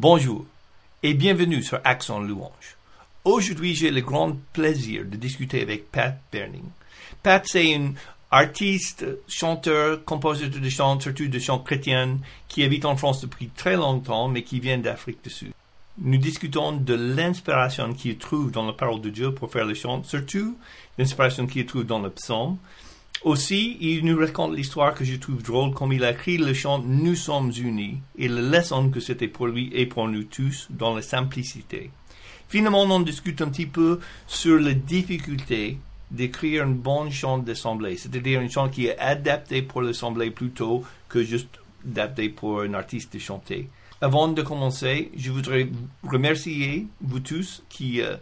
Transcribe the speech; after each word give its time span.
Bonjour 0.00 0.46
et 1.02 1.12
bienvenue 1.12 1.60
sur 1.60 1.80
Accent 1.82 2.20
Louange. 2.20 2.76
Aujourd'hui, 3.24 3.74
j'ai 3.74 3.90
le 3.90 4.00
grand 4.00 4.36
plaisir 4.52 5.04
de 5.04 5.16
discuter 5.16 5.60
avec 5.60 5.90
Pat 5.90 6.20
Berning. 6.30 6.70
Pat, 7.24 7.44
c'est 7.44 7.74
un 7.74 7.94
artiste, 8.30 9.04
chanteur, 9.26 10.04
compositeur 10.04 10.62
de 10.62 10.68
chants, 10.68 11.00
surtout 11.00 11.26
de 11.26 11.40
chants 11.40 11.58
chrétiens, 11.58 12.18
qui 12.46 12.62
habite 12.62 12.84
en 12.84 12.96
France 12.96 13.22
depuis 13.22 13.48
très 13.48 13.74
longtemps, 13.74 14.28
mais 14.28 14.44
qui 14.44 14.60
vient 14.60 14.78
d'Afrique 14.78 15.24
du 15.24 15.30
Sud. 15.30 15.52
Nous 16.00 16.18
discutons 16.18 16.76
de 16.76 16.94
l'inspiration 16.94 17.92
qu'il 17.92 18.18
trouve 18.18 18.52
dans 18.52 18.66
la 18.66 18.74
parole 18.74 19.00
de 19.00 19.10
Dieu 19.10 19.34
pour 19.34 19.50
faire 19.50 19.64
le 19.64 19.74
chant, 19.74 20.04
surtout 20.04 20.56
l'inspiration 20.96 21.48
qu'il 21.48 21.66
trouve 21.66 21.84
dans 21.84 21.98
le 21.98 22.10
psaume, 22.10 22.56
aussi, 23.22 23.76
il 23.80 24.04
nous 24.04 24.18
raconte 24.18 24.54
l'histoire 24.54 24.94
que 24.94 25.04
je 25.04 25.16
trouve 25.16 25.42
drôle 25.42 25.74
comme 25.74 25.92
il 25.92 26.04
a 26.04 26.12
écrit 26.12 26.38
le 26.38 26.54
chant 26.54 26.78
Nous 26.78 27.16
sommes 27.16 27.52
unis 27.56 27.98
et 28.16 28.28
la 28.28 28.40
leçon 28.40 28.90
que 28.90 29.00
c'était 29.00 29.28
pour 29.28 29.48
lui 29.48 29.70
et 29.72 29.86
pour 29.86 30.08
nous 30.08 30.24
tous 30.24 30.68
dans 30.70 30.94
la 30.94 31.02
simplicité. 31.02 31.90
Finalement, 32.48 32.82
on 32.82 33.00
discute 33.00 33.42
un 33.42 33.48
petit 33.48 33.66
peu 33.66 33.98
sur 34.26 34.58
la 34.58 34.72
difficulté 34.72 35.78
d'écrire 36.10 36.64
un 36.64 36.70
bon 36.70 37.10
chant 37.10 37.38
d'assemblée, 37.38 37.96
c'est-à-dire 37.96 38.40
un 38.40 38.48
chant 38.48 38.68
qui 38.68 38.86
est 38.86 38.98
adapté 38.98 39.62
pour 39.62 39.82
l'assemblée 39.82 40.30
plutôt 40.30 40.84
que 41.08 41.22
juste 41.22 41.58
adapté 41.84 42.28
pour 42.28 42.60
un 42.62 42.72
artiste 42.74 43.12
de 43.14 43.18
chanter. 43.18 43.68
Avant 44.00 44.28
de 44.28 44.42
commencer, 44.42 45.10
je 45.16 45.32
voudrais 45.32 45.68
remercier 46.04 46.86
vous 47.00 47.18
tous 47.18 47.64
qui 47.68 48.00
euh, 48.00 48.16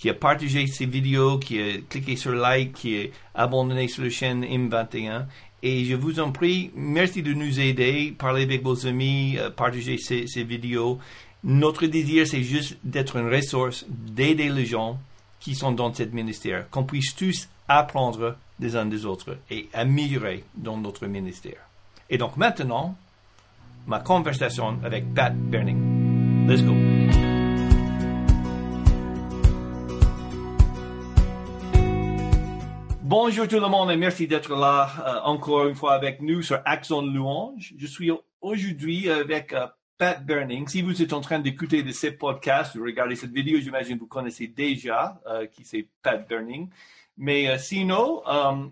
qui 0.00 0.08
a 0.08 0.14
partagé 0.14 0.66
ces 0.66 0.86
vidéos, 0.86 1.38
qui 1.38 1.60
a 1.60 1.78
cliqué 1.86 2.16
sur 2.16 2.32
like, 2.32 2.72
qui 2.72 3.10
a 3.34 3.42
abonné 3.42 3.86
sur 3.86 4.02
la 4.02 4.08
chaîne 4.08 4.42
M21. 4.42 5.26
Et 5.62 5.84
je 5.84 5.94
vous 5.94 6.20
en 6.20 6.32
prie, 6.32 6.70
merci 6.74 7.22
de 7.22 7.34
nous 7.34 7.60
aider, 7.60 8.14
parlez 8.16 8.44
avec 8.44 8.62
vos 8.62 8.86
amis, 8.86 9.36
euh, 9.36 9.50
partagez 9.50 9.98
ces, 9.98 10.26
ces 10.26 10.42
vidéos. 10.42 10.98
Notre 11.44 11.84
désir, 11.84 12.26
c'est 12.26 12.42
juste 12.42 12.78
d'être 12.82 13.16
une 13.16 13.28
ressource, 13.28 13.84
d'aider 13.90 14.48
les 14.48 14.64
gens 14.64 14.98
qui 15.38 15.54
sont 15.54 15.72
dans 15.72 15.92
ce 15.92 16.04
ministère, 16.04 16.70
qu'on 16.70 16.84
puisse 16.84 17.14
tous 17.14 17.50
apprendre 17.68 18.36
des 18.58 18.76
uns 18.76 18.86
des 18.86 19.04
autres 19.04 19.36
et 19.50 19.68
améliorer 19.74 20.44
dans 20.54 20.78
notre 20.78 21.06
ministère. 21.08 21.60
Et 22.08 22.16
donc 22.16 22.38
maintenant, 22.38 22.96
ma 23.86 24.00
conversation 24.00 24.78
avec 24.82 25.12
Pat 25.12 25.36
Berning. 25.36 26.48
Let's 26.48 26.62
go. 26.62 27.19
Bonjour 33.10 33.48
tout 33.48 33.58
le 33.58 33.66
monde 33.66 33.90
et 33.90 33.96
merci 33.96 34.28
d'être 34.28 34.54
là 34.54 34.88
euh, 35.04 35.20
encore 35.24 35.66
une 35.66 35.74
fois 35.74 35.94
avec 35.94 36.22
nous 36.22 36.42
sur 36.42 36.60
Axon 36.64 37.02
Louange. 37.02 37.74
Je 37.76 37.84
suis 37.84 38.12
aujourd'hui 38.40 39.10
avec 39.10 39.52
euh, 39.52 39.66
Pat 39.98 40.24
Burning. 40.24 40.68
Si 40.68 40.80
vous 40.80 41.02
êtes 41.02 41.12
en 41.12 41.20
train 41.20 41.40
d'écouter 41.40 41.82
de 41.82 41.90
ces 41.90 42.12
podcasts 42.12 42.76
ou 42.76 42.84
regarder 42.84 43.16
cette 43.16 43.32
vidéo, 43.32 43.58
j'imagine 43.58 43.96
que 43.96 44.02
vous 44.02 44.06
connaissez 44.06 44.46
déjà 44.46 45.20
euh, 45.26 45.46
qui 45.48 45.64
c'est 45.64 45.88
Pat 46.04 46.24
Burning. 46.28 46.68
Mais 47.18 47.58
sinon, 47.58 48.22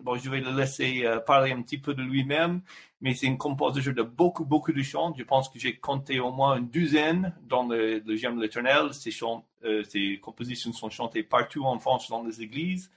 bon, 0.05 0.17
je 0.17 0.31
vais 0.31 0.41
le 0.41 0.53
laisser 0.53 1.05
parler 1.27 1.51
un 1.51 1.61
petit 1.61 1.79
peu 1.79 1.93
de 1.93 2.03
lui-même. 2.03 2.63
Mais 3.01 3.15
c'est 3.15 3.27
un 3.27 3.37
compositeur 3.37 3.93
de 3.93 4.03
beaucoup, 4.03 4.45
beaucoup 4.45 4.73
de 4.73 4.83
chants. 4.83 5.13
Je 5.19 5.25
pense 5.25 5.49
que 5.49 5.59
j'ai 5.59 5.77
compté 5.79 6.21
au 6.21 6.31
moins 6.31 6.59
une 6.59 6.69
douzaine 6.69 7.35
dans 7.43 7.67
le, 7.67 7.99
le 7.99 8.17
J'aime 8.17 8.41
l'éternel. 8.41 8.95
Ces, 8.95 9.11
ces 9.11 10.21
compositions 10.23 10.73
sont 10.73 10.91
chantées 10.91 11.25
partout 11.25 11.65
en 11.65 11.81
France 11.81 12.09
dans 12.09 12.23
les 12.23 12.41
églises. 12.41 12.89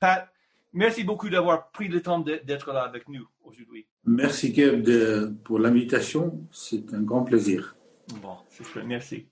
Pat, 0.00 0.28
Merci 0.72 1.04
beaucoup 1.04 1.28
d'avoir 1.28 1.70
pris 1.70 1.88
le 1.88 2.00
temps 2.00 2.20
d'être 2.20 2.72
là 2.72 2.82
avec 2.82 3.08
nous 3.08 3.26
aujourd'hui. 3.42 3.86
Merci 4.04 4.52
Kev 4.52 5.32
pour 5.44 5.58
l'invitation. 5.58 6.46
C'est 6.52 6.94
un 6.94 7.02
grand 7.02 7.24
plaisir. 7.24 7.76
Bon, 8.22 8.36
c'est 8.48 8.84
merci 8.84 9.26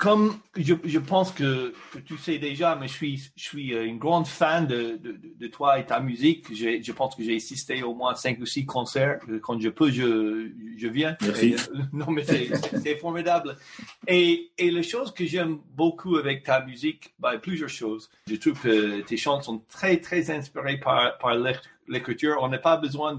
comme 0.00 0.38
je, 0.56 0.72
je 0.82 0.98
pense 0.98 1.30
que, 1.30 1.74
que, 1.92 1.98
tu 1.98 2.16
sais 2.16 2.38
déjà, 2.38 2.74
mais 2.74 2.88
je 2.88 2.94
suis, 2.94 3.30
je 3.36 3.44
suis 3.44 3.74
euh, 3.74 3.84
une 3.84 3.98
grande 3.98 4.26
fan 4.26 4.66
de, 4.66 4.96
de, 4.96 5.20
de 5.38 5.46
toi 5.46 5.78
et 5.78 5.84
ta 5.84 6.00
musique. 6.00 6.46
Je, 6.54 6.80
je 6.82 6.92
pense 6.92 7.14
que 7.14 7.22
j'ai 7.22 7.36
assisté 7.36 7.82
au 7.82 7.94
moins 7.94 8.14
cinq 8.14 8.38
ou 8.40 8.46
six 8.46 8.64
concerts. 8.64 9.20
Quand 9.42 9.60
je 9.60 9.68
peux, 9.68 9.90
je, 9.90 10.52
je 10.78 10.88
viens. 10.88 11.18
Merci. 11.20 11.54
Euh, 11.54 11.82
non, 11.92 12.06
mais 12.10 12.24
c'est 12.24 12.96
formidable. 12.96 13.58
Et, 14.08 14.50
et 14.56 14.70
la 14.70 14.80
chose 14.80 15.12
que 15.12 15.26
j'aime 15.26 15.58
beaucoup 15.74 16.16
avec 16.16 16.44
ta 16.44 16.64
musique, 16.64 17.12
bah, 17.18 17.36
plusieurs 17.36 17.68
choses. 17.68 18.08
Je 18.26 18.36
trouve 18.36 18.58
que 18.58 19.02
tes 19.02 19.18
chants 19.18 19.42
sont 19.42 19.62
très, 19.68 19.98
très 19.98 20.30
inspirés 20.30 20.78
par, 20.78 21.18
par 21.18 21.36
l'écriture. 21.88 22.38
On 22.40 22.48
n'a 22.48 22.58
pas 22.58 22.78
besoin 22.78 23.18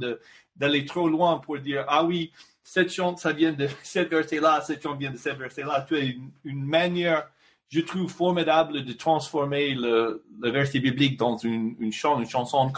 d'aller 0.56 0.86
trop 0.86 1.08
loin 1.08 1.38
pour 1.38 1.60
dire, 1.60 1.86
ah 1.88 2.04
oui, 2.04 2.32
cette 2.64 2.92
chante, 2.92 3.20
ça 3.20 3.34
vient 3.34 3.54
de 3.54 3.68
cette 3.84 4.10
verset-là, 4.10 4.62
cette 4.62 4.84
chante 4.84 5.00
vient 5.00 5.12
de 5.12 5.18
cette 5.18 5.38
verset-là. 5.38 5.86
Tu 5.88 5.96
as 5.96 6.02
une, 6.44 6.66
manière, 6.66 7.30
je 7.70 7.82
trouve, 7.82 8.10
formidable 8.10 8.84
de 8.84 8.94
transformer 8.94 9.74
le, 9.74 10.24
verset 10.42 10.80
biblique 10.80 11.18
dans 11.18 11.38
une, 11.38 11.76
une, 11.80 11.92
chanson 11.92 12.72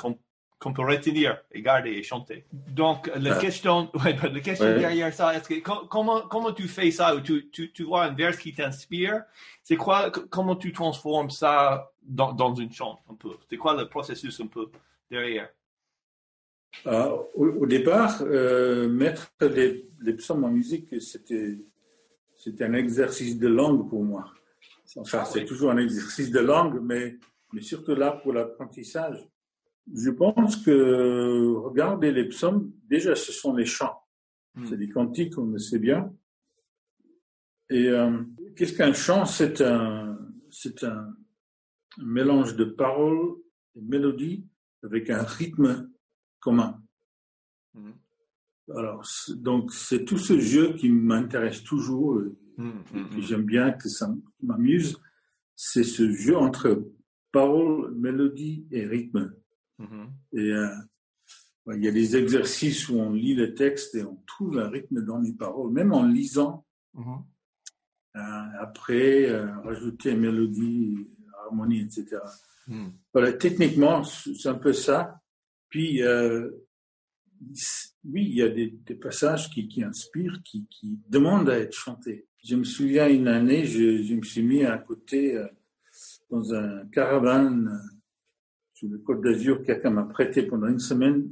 qu'on 0.59 0.73
peut 0.73 0.81
retenir 0.83 1.37
et 1.51 1.61
garder 1.61 1.91
et 1.91 2.03
chanter. 2.03 2.45
Donc, 2.51 3.11
la 3.15 3.35
question, 3.39 3.89
ouais, 4.03 4.15
la 4.21 4.39
question 4.39 4.65
derrière 4.65 5.13
ça, 5.13 5.35
est-ce 5.35 5.49
que, 5.49 5.59
comment, 5.59 6.21
comment 6.21 6.53
tu 6.53 6.67
fais 6.67 6.89
ça? 6.91 7.13
Tu, 7.23 7.49
tu, 7.49 7.71
tu 7.71 7.83
vois 7.83 8.05
un 8.05 8.13
vers 8.13 8.37
qui 8.37 8.53
t'inspire? 8.53 9.23
C'est 9.61 9.75
quoi, 9.75 10.09
comment 10.09 10.55
tu 10.55 10.71
transformes 10.71 11.29
ça 11.29 11.91
dans, 12.01 12.33
dans 12.33 12.55
une 12.55 12.71
chante 12.71 12.99
un 13.09 13.15
peu? 13.15 13.37
C'est 13.49 13.57
quoi 13.57 13.75
le 13.75 13.89
processus 13.89 14.39
un 14.39 14.47
peu 14.47 14.71
derrière? 15.09 15.49
Euh, 16.85 17.17
au, 17.35 17.65
départ, 17.65 18.21
euh, 18.23 18.89
mettre 18.89 19.31
les, 19.41 20.13
psaumes 20.17 20.43
en 20.43 20.49
musique, 20.49 21.01
c'était, 21.01 21.59
c'était 22.35 22.65
un 22.65 22.73
exercice 22.73 23.37
de 23.37 23.47
langue 23.47 23.89
pour 23.89 24.03
moi. 24.03 24.25
Enfin, 24.97 25.19
ah 25.21 25.25
c'est 25.25 25.45
toujours 25.45 25.71
un 25.71 25.77
exercice 25.77 26.29
de 26.29 26.39
langue, 26.39 26.79
mais, 26.81 27.17
mais 27.53 27.61
surtout 27.61 27.95
là 27.95 28.11
pour 28.11 28.33
l'apprentissage. 28.33 29.27
Je 29.93 30.09
pense 30.09 30.57
que 30.57 31.53
regarder 31.55 32.11
les 32.11 32.25
psaumes, 32.25 32.71
déjà, 32.87 33.15
ce 33.15 33.31
sont 33.31 33.55
les 33.55 33.65
chants. 33.65 33.99
Hmm. 34.55 34.65
C'est 34.65 34.77
des 34.77 34.89
cantiques, 34.89 35.37
on 35.37 35.45
le 35.45 35.59
sait 35.59 35.79
bien. 35.79 36.13
Et 37.69 37.87
euh, 37.87 38.21
qu'est-ce 38.55 38.73
qu'un 38.73 38.93
chant? 38.93 39.25
C'est 39.25 39.61
un, 39.61 40.17
c'est 40.49 40.83
un 40.83 41.15
mélange 41.97 42.55
de 42.55 42.65
paroles 42.65 43.35
et 43.75 43.81
mélodies 43.81 44.45
avec 44.83 45.09
un 45.09 45.23
rythme 45.23 45.89
commun. 46.43 46.81
Mhm. 47.73 47.93
Alors, 48.75 49.03
donc, 49.35 49.73
c'est 49.73 50.05
tout 50.05 50.17
ce 50.17 50.39
jeu 50.39 50.73
qui 50.73 50.89
m'intéresse 50.89 51.63
toujours, 51.63 52.21
et 52.21 52.61
mhm, 52.61 52.83
mhm, 52.93 53.09
que 53.09 53.21
j'aime 53.21 53.43
bien, 53.43 53.71
que 53.71 53.89
ça 53.89 54.13
m'amuse. 54.41 54.99
C'est 55.55 55.83
ce 55.83 56.11
jeu 56.11 56.37
entre 56.37 56.91
parole, 57.31 57.93
mélodie 57.95 58.67
et 58.71 58.85
rythme. 58.85 59.33
Et 60.31 60.51
euh, 60.51 60.67
il 61.73 61.83
y 61.83 61.87
a 61.87 61.91
des 61.91 62.15
exercices 62.15 62.87
où 62.87 62.95
on 62.95 63.11
lit 63.11 63.35
le 63.35 63.53
texte 63.53 63.95
et 63.95 64.03
on 64.03 64.15
trouve 64.25 64.59
un 64.59 64.69
rythme 64.69 65.03
dans 65.03 65.19
les 65.19 65.33
paroles, 65.33 65.71
même 65.71 65.91
en 65.91 66.03
lisant. 66.03 66.65
Euh, 66.95 68.19
après, 68.59 69.29
euh, 69.29 69.59
rajouter 69.59 70.15
mélodie, 70.15 71.09
harmonie, 71.43 71.81
etc. 71.81 72.17
Voilà, 73.13 73.33
techniquement, 73.33 74.03
c'est 74.03 74.47
un 74.47 74.55
peu 74.55 74.71
ça. 74.71 75.22
Puis, 75.73 76.03
euh, 76.03 76.51
oui, 78.03 78.27
il 78.29 78.35
y 78.35 78.43
a 78.43 78.49
des, 78.49 78.69
passages 79.01 79.49
qui, 79.49 79.67
qui 79.67 79.83
inspirent, 79.83 80.43
qui, 80.43 80.67
qui, 80.69 80.99
demandent 81.09 81.49
à 81.49 81.57
être 81.57 81.73
chantés. 81.73 82.27
Je 82.43 82.55
me 82.55 82.63
souviens 82.63 83.09
une 83.09 83.27
année, 83.27 83.65
je, 83.65 84.03
je 84.03 84.13
me 84.13 84.21
suis 84.21 84.43
mis 84.43 84.63
à 84.63 84.77
côté 84.77 85.35
euh, 85.35 85.47
dans 86.29 86.53
un 86.53 86.85
caravane 86.89 87.69
euh, 87.69 87.97
sur 88.75 88.87
le 88.87 88.99
Côte 88.99 89.23
d'Azur. 89.23 89.63
Quelqu'un 89.63 89.89
m'a 89.89 90.03
prêté 90.03 90.43
pendant 90.43 90.67
une 90.67 90.77
semaine 90.77 91.27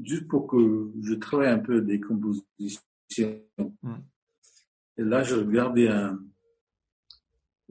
juste 0.00 0.28
pour 0.28 0.46
que 0.46 0.92
je 1.02 1.14
travaille 1.14 1.48
un 1.50 1.58
peu 1.58 1.80
des 1.80 1.98
compositions. 1.98 2.80
Hmm. 3.18 3.96
Et 4.98 5.02
là, 5.02 5.24
je 5.24 5.34
regardais 5.34 5.88
un. 5.88 6.22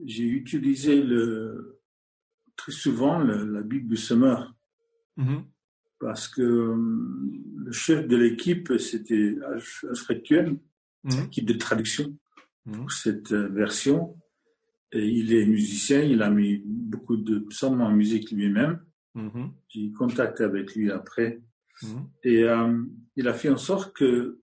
J'ai 0.04 0.24
utilisé 0.24 1.02
le, 1.02 1.80
très 2.56 2.72
souvent 2.72 3.20
la 3.20 3.62
Bible 3.62 3.88
du 3.88 3.96
Semeur. 3.96 4.54
Mm-hmm 5.16 5.44
parce 6.04 6.28
que 6.28 6.42
euh, 6.42 6.76
le 7.64 7.72
chef 7.72 8.06
de 8.06 8.14
l'équipe, 8.14 8.70
c'était 8.78 9.36
Alfred 9.88 10.22
Thuen, 10.22 10.58
mmh. 11.04 11.10
équipe 11.28 11.46
de 11.46 11.54
traduction 11.54 12.14
mmh. 12.66 12.72
pour 12.72 12.92
cette 12.92 13.32
euh, 13.32 13.48
version. 13.48 14.14
Et 14.92 15.02
il 15.02 15.32
est 15.32 15.46
musicien, 15.46 16.02
il 16.02 16.20
a 16.20 16.28
mis 16.28 16.62
beaucoup 16.62 17.16
de 17.16 17.38
psaumes 17.38 17.80
en 17.80 17.90
musique 17.90 18.30
lui-même. 18.32 18.80
Mmh. 19.14 19.46
J'ai 19.68 19.80
eu 19.80 19.92
contact 19.92 20.42
avec 20.42 20.74
lui 20.74 20.90
après. 20.90 21.40
Et 22.22 22.44
euh, 22.44 22.82
il 23.16 23.26
a 23.26 23.32
fait 23.32 23.48
en 23.48 23.56
sorte 23.56 23.96
que 23.96 24.40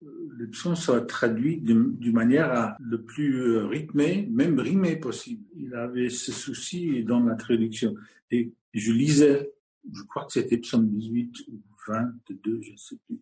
le 0.00 0.48
psaume 0.48 0.76
soit 0.76 1.02
traduit 1.02 1.58
d'une 1.60 2.12
manière 2.12 2.50
à 2.50 2.76
le 2.80 3.02
plus 3.02 3.58
rythmé, 3.58 4.26
même 4.30 4.58
rimé 4.58 4.96
possible. 4.96 5.44
Il 5.56 5.74
avait 5.74 6.08
ce 6.08 6.32
souci 6.32 7.04
dans 7.04 7.22
la 7.22 7.34
traduction. 7.34 7.94
Et 8.30 8.54
je 8.72 8.92
lisais 8.92 9.52
je 9.90 10.02
crois 10.04 10.24
que 10.26 10.32
c'était 10.32 10.58
psaume 10.58 10.88
18 10.88 11.48
ou 11.48 11.62
22, 11.88 12.62
je 12.62 12.72
ne 12.72 12.76
sais 12.76 12.96
plus, 13.06 13.20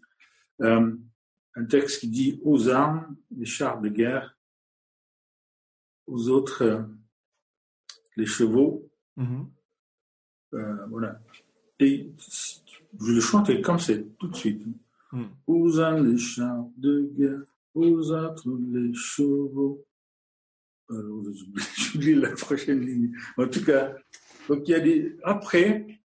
euh, 0.63 0.97
un 1.57 1.65
texte 1.65 2.01
qui 2.01 2.09
dit 2.09 2.41
aux 2.45 2.69
armes, 2.69 3.17
les 3.37 3.47
chars 3.47 3.81
de 3.81 3.89
guerre, 3.89 4.37
aux 6.07 6.29
autres 6.29 6.63
euh, 6.63 6.83
les 8.17 8.27
chevaux. 8.27 8.89
Voilà. 10.53 11.21
Et 11.79 12.11
je 13.01 13.13
le 13.13 13.21
chantais 13.21 13.61
comme 13.61 13.79
c'est 13.79 14.17
tout 14.19 14.29
de 14.29 14.37
suite. 14.37 14.67
Mm. 15.13 15.25
Aux 15.47 15.81
uns 15.81 16.03
les 16.03 16.19
chars 16.19 16.67
de 16.77 17.11
guerre, 17.17 17.43
aux 17.75 18.13
autres 18.13 18.49
les 18.73 18.93
chevaux. 18.95 19.85
Alors, 20.89 21.23
j'oublie 21.77 22.15
la 22.15 22.31
prochaine 22.33 22.81
ligne. 22.81 23.17
En 23.37 23.47
tout 23.47 23.65
cas, 23.65 23.95
donc 24.49 24.67
il 24.67 24.73
y 24.73 24.75
a 24.75 24.81
des. 24.81 25.17
Après, 25.23 26.00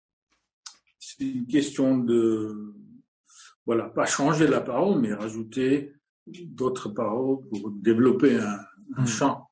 c'est 1.18 1.24
une 1.26 1.46
question 1.46 1.98
de. 1.98 2.74
Voilà, 3.66 3.88
pas 3.88 4.06
changer 4.06 4.46
la 4.46 4.60
parole, 4.60 5.00
mais 5.00 5.12
rajouter 5.14 5.94
d'autres 6.26 6.90
paroles 6.90 7.46
pour 7.48 7.70
développer 7.70 8.36
un, 8.36 8.58
un 8.96 9.02
Mm. 9.02 9.06
chant. 9.06 9.50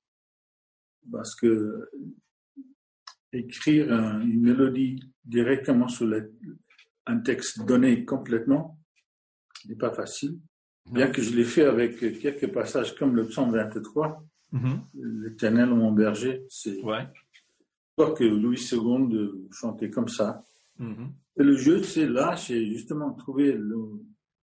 Parce 1.10 1.34
que 1.34 1.88
écrire 3.32 3.92
un- 3.92 4.20
une 4.20 4.42
mélodie 4.42 5.00
directement 5.24 5.88
sur 5.88 6.06
la- 6.06 6.20
un 7.06 7.18
texte 7.18 7.64
donné 7.64 8.04
complètement 8.04 8.78
n'est 9.66 9.74
pas 9.76 9.92
facile. 9.92 10.38
Bien 10.90 11.10
que 11.10 11.22
je 11.22 11.34
l'ai 11.34 11.44
fait 11.44 11.64
avec 11.64 11.98
quelques 12.20 12.52
passages 12.52 12.94
comme 12.96 13.14
le 13.16 13.26
psaume 13.26 13.52
23, 13.52 14.22
Mhm. 14.52 14.82
L'Éternel 15.24 15.70
mon 15.70 15.92
berger, 15.92 16.44
c'est 16.50 16.82
Ouais. 16.82 17.06
que 17.96 18.24
Louis 18.24 18.60
II 18.70 19.48
chantait 19.50 19.88
comme 19.88 20.08
ça. 20.08 20.44
Mhm. 20.78 21.12
Et 21.38 21.42
le 21.42 21.56
jeu, 21.56 21.82
c'est 21.82 22.08
là, 22.08 22.36
c'est 22.36 22.66
justement 22.66 23.12
trouver 23.12 23.52
le, 23.52 24.04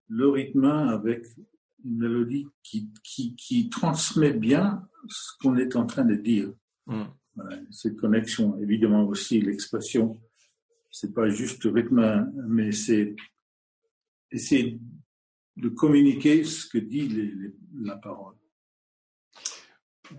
le 0.10 0.30
rythme 0.30 0.65
avec 0.65 1.25
une 1.86 1.98
mélodie 2.00 2.48
qui, 2.63 2.89
qui, 3.04 3.36
qui 3.36 3.69
transmet 3.69 4.33
bien 4.33 4.88
ce 5.07 5.31
qu'on 5.39 5.56
est 5.57 5.75
en 5.75 5.86
train 5.86 6.06
de 6.06 6.15
dire. 6.15 6.51
Mm. 6.88 7.04
Voilà, 7.36 7.60
cette 7.71 7.98
connexion, 7.98 8.57
évidemment 8.60 9.06
aussi 9.06 9.42
l'expression, 9.42 10.19
c'est 10.92 11.13
pas 11.13 11.30
juste 11.30 11.63
rythme, 11.65 12.31
mais 12.48 12.71
c'est 12.71 13.16
essayer 14.31 14.80
de 15.57 15.69
communiquer 15.69 16.44
ce 16.44 16.68
que 16.68 16.77
dit 16.77 17.07
les- 17.07 17.31
les- 17.31 17.56
la 17.81 17.98
parole. 17.98 18.36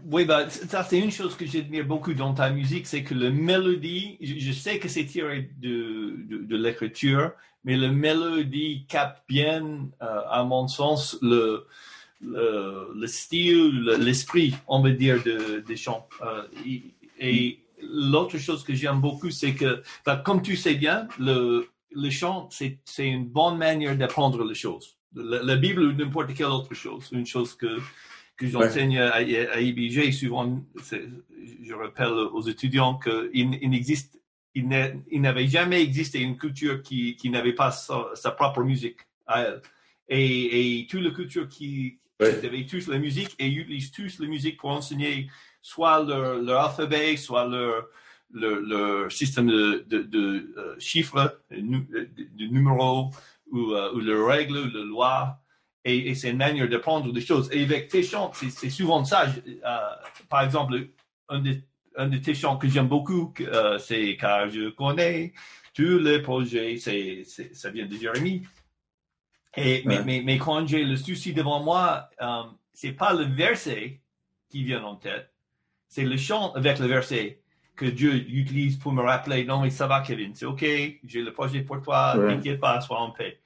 Oui, 0.07 0.25
bah, 0.25 0.49
ça 0.49 0.83
c'est 0.83 0.99
une 0.99 1.11
chose 1.11 1.37
que 1.37 1.45
j'admire 1.47 1.85
beaucoup 1.85 2.15
dans 2.15 2.33
ta 2.33 2.49
musique, 2.51 2.87
c'est 2.87 3.03
que 3.05 3.15
la 3.15 3.31
mélodie, 3.31 4.17
je, 4.21 4.53
sais 4.53 4.79
que 4.79 4.89
c'est 4.89 5.05
tiré 5.05 5.51
de, 5.59 6.17
de, 6.27 6.57
l'écriture, 6.57 7.33
mais 7.65 7.77
la 7.77 7.89
mélodie 7.89 8.87
capte 8.89 9.23
bien, 9.29 9.91
euh, 10.03 10.21
à 10.31 10.43
mon 10.45 10.69
sens, 10.69 11.19
le, 11.21 11.67
le, 12.23 12.89
le 12.95 13.07
style, 13.07 13.83
le- 13.83 13.97
l'esprit, 13.97 14.55
on 14.69 14.81
va 14.81 14.91
dire, 14.91 15.23
de, 15.23 15.61
des 15.67 15.77
chants. 15.77 16.09
Euh, 16.23 16.43
et 17.19 17.61
l'autre 17.83 18.39
chose 18.39 18.65
que 18.65 18.75
j'aime 18.75 19.01
beaucoup, 19.01 19.31
c'est 19.31 19.55
que, 19.55 19.83
bah, 20.07 20.17
comme 20.17 20.41
tu 20.41 20.57
sais 20.57 20.75
bien, 20.75 21.09
le, 21.19 21.69
le 21.93 22.11
chant, 22.11 22.49
c'est 22.51 22.79
c'est 22.87 23.07
une 23.07 23.27
bonne 23.27 23.59
manière 23.59 23.97
d'apprendre 23.97 24.45
les 24.45 24.55
choses. 24.55 24.97
La, 25.15 25.43
la 25.43 25.57
Bible 25.57 25.83
ou 25.83 25.93
n'importe 25.93 26.33
quelle 26.35 26.47
autre 26.47 26.75
chose, 26.75 27.11
une 27.13 27.27
chose 27.27 27.55
que 27.55 27.79
que 28.37 28.47
j'enseigne 28.47 28.99
à, 28.99 29.15
à 29.15 29.61
IBG, 29.61 30.13
souvent, 30.13 30.65
je 31.63 31.75
rappelle 31.75 32.09
aux 32.13 32.43
étudiants 32.43 32.99
qu'il 32.99 33.59
il 33.63 33.71
n'existe, 33.71 34.21
il 34.55 34.69
n'a- 34.69 34.91
il 35.11 35.21
n'avait 35.21 35.47
jamais 35.49 35.83
existé 35.83 36.21
une 36.21 36.37
culture 36.37 36.83
qui, 36.83 37.17
qui 37.17 37.31
n'avait 37.31 37.53
pas 37.55 37.71
sa, 37.71 38.11
sa 38.15 38.31
propre 38.33 38.63
musique 38.63 38.99
à 39.27 39.43
elle. 39.43 39.63
Et, 40.09 40.81
et 40.81 40.87
toute 40.87 41.03
la 41.03 41.11
culture 41.11 41.49
qui, 41.49 41.99
Ouais. 42.21 42.39
qui 42.39 42.47
avait 42.47 42.65
tous 42.65 42.87
la 42.87 42.99
musique 42.99 43.35
et 43.41 43.49
utilisent 43.49 43.91
tous 43.91 44.21
la 44.21 44.29
musique 44.29 44.57
pour 44.61 44.71
enseigner 44.71 45.29
soit 45.61 46.01
leur, 46.05 46.41
leur 46.41 46.61
alphabet, 46.67 47.17
soit 47.17 47.45
leur, 47.49 47.89
leur, 48.33 48.61
leur 48.61 49.11
système 49.11 49.49
de, 49.49 49.85
de, 49.89 50.03
de 50.03 50.55
euh, 50.57 50.77
chiffres, 50.79 51.41
de, 51.51 51.57
nu- 51.57 51.89
de- 51.91 52.45
numéros, 52.47 53.11
ou, 53.51 53.73
euh, 53.73 53.93
ou 53.95 53.99
leurs 53.99 54.29
règles, 54.29 54.59
ou 54.59 54.71
leurs 54.71 54.85
lois 54.85 55.41
et, 55.85 56.09
et 56.11 56.15
c'est 56.15 56.31
une 56.31 56.39
manière 56.39 56.69
d'apprendre 56.69 57.13
des 57.13 57.21
choses. 57.21 57.49
Et 57.53 57.63
avec 57.65 57.89
tes 57.89 58.03
chants, 58.03 58.33
c'est 58.35 58.71
souvent 58.71 59.05
ça. 59.05 59.27
Euh, 59.27 59.79
par 60.29 60.43
exemple, 60.43 60.89
un 61.29 61.41
de, 61.41 61.57
un 61.97 62.09
de 62.09 62.19
tes 62.19 62.35
chants 62.35 62.57
que 62.57 62.69
j'aime 62.69 62.89
beaucoup, 62.89 63.33
euh, 63.41 63.79
c'est 63.79 64.17
Car 64.17 64.49
je 64.51 64.71
connais 64.71 65.33
tous 65.75 65.99
les 65.99 66.21
projets, 66.21 66.77
c'est- 66.79 67.25
ça 67.25 67.71
vient 67.71 67.87
de 67.87 67.97
Jérémie. 67.97 68.43
Et, 69.57 69.83
mais, 69.85 69.99
Ouais. 69.99 70.05
mais, 70.05 70.23
mais 70.25 70.39
quand 70.39 70.67
j'ai 70.67 70.85
le 70.85 70.97
souci 70.97 71.33
devant 71.33 71.63
moi, 71.63 72.09
euh, 72.21 72.43
c'est 72.73 72.93
pas 72.93 73.13
le 73.13 73.25
verset 73.25 74.01
qui 74.49 74.65
vient 74.65 74.83
en 74.83 74.97
tête, 74.97 75.31
c'est 75.89 76.05
le 76.05 76.17
chant 76.17 76.53
avec 76.55 76.79
le 76.79 76.87
verset 76.87 77.41
que 77.77 77.85
Dieu 77.87 78.15
utilise 78.15 78.77
pour 78.79 78.93
me 78.93 79.03
rappeler, 79.03 79.45
non 79.45 79.61
mais 79.61 79.71
ça 79.71 79.87
va 79.87 80.01
Kevin, 80.01 80.35
c'est 80.35 80.47
ok, 80.47 80.61
j'ai 81.05 81.23
le 81.23 81.33
projet 81.33 81.61
pour 81.63 81.81
toi, 81.83 82.17
Ouais. 82.17 82.29
t'inquiète 82.29 82.61
pas, 82.61 82.81
sois 82.81 83.01
en 83.01 83.11
paix. 83.11 83.41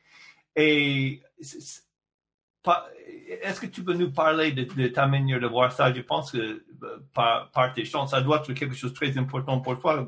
Et 0.56 1.22
est-ce 3.42 3.60
que 3.60 3.66
tu 3.66 3.82
peux 3.84 3.94
nous 3.94 4.10
parler 4.10 4.52
de, 4.52 4.64
de 4.64 4.88
ta 4.88 5.06
manière 5.06 5.40
de 5.40 5.46
voir 5.46 5.70
ça? 5.72 5.92
Je 5.92 6.00
pense 6.00 6.32
que 6.32 6.38
euh, 6.38 6.98
par, 7.12 7.50
par 7.50 7.72
tes 7.74 7.84
chants, 7.84 8.06
ça 8.06 8.20
doit 8.20 8.38
être 8.38 8.52
quelque 8.54 8.74
chose 8.74 8.92
de 8.92 8.96
très 8.96 9.16
important 9.18 9.60
pour 9.60 9.78
toi, 9.78 10.06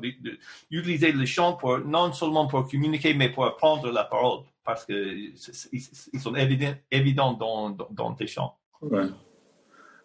d'utiliser 0.69 1.11
le 1.11 1.25
chant 1.25 1.53
pour, 1.53 1.79
non 1.79 2.11
seulement 2.13 2.47
pour 2.47 2.67
communiquer, 2.67 3.13
mais 3.13 3.29
pour 3.29 3.45
apprendre 3.45 3.91
la 3.91 4.05
parole, 4.05 4.39
parce 4.63 4.85
que 4.85 4.95
c'est- 5.35 5.53
c'est- 5.53 5.69
ils 5.71 5.81
ils 6.13 6.19
sont 6.19 6.33
évidents, 6.35 6.73
évidents 6.89 7.33
dans, 7.33 7.69
dans, 7.69 7.87
dans 7.91 8.13
tes 8.13 8.27
chants. 8.27 8.55
Ouais. 8.81 9.05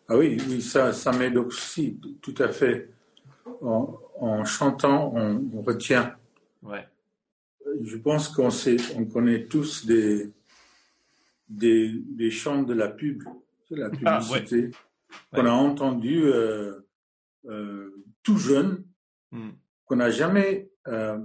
Ah 0.08 0.16
oui, 0.16 0.36
oui, 0.48 0.60
ça, 0.62 0.92
ça 0.92 1.10
m'aide 1.12 1.36
aussi, 1.36 1.98
tout 2.22 2.34
à 2.38 2.48
fait. 2.48 2.90
En, 3.62 3.98
en 4.20 4.44
chantant, 4.44 5.12
on, 5.14 5.42
on 5.54 5.62
retient. 5.62 6.14
Ouais. 6.62 6.86
Je 7.82 7.96
pense 7.96 8.28
qu'on 8.28 8.48
on 8.96 9.04
connaît 9.06 9.44
tous 9.46 9.84
des, 9.86 10.30
des, 11.48 11.92
des 12.08 12.30
chants 12.30 12.62
de 12.62 12.74
la 12.74 12.88
pub, 12.88 13.22
de 13.70 13.76
la 13.76 13.90
Ah, 14.04 14.18
publicité, 14.20 14.70
qu'on 15.32 15.46
a 15.46 15.50
entendu 15.52 16.24
euh, 16.24 16.80
euh, 17.48 17.90
tout 18.22 18.36
jeune, 18.38 18.84
Hmm. 19.32 19.50
qu'on 19.86 19.96
n'a 19.96 20.10
jamais 20.10 20.70
euh, 20.86 21.18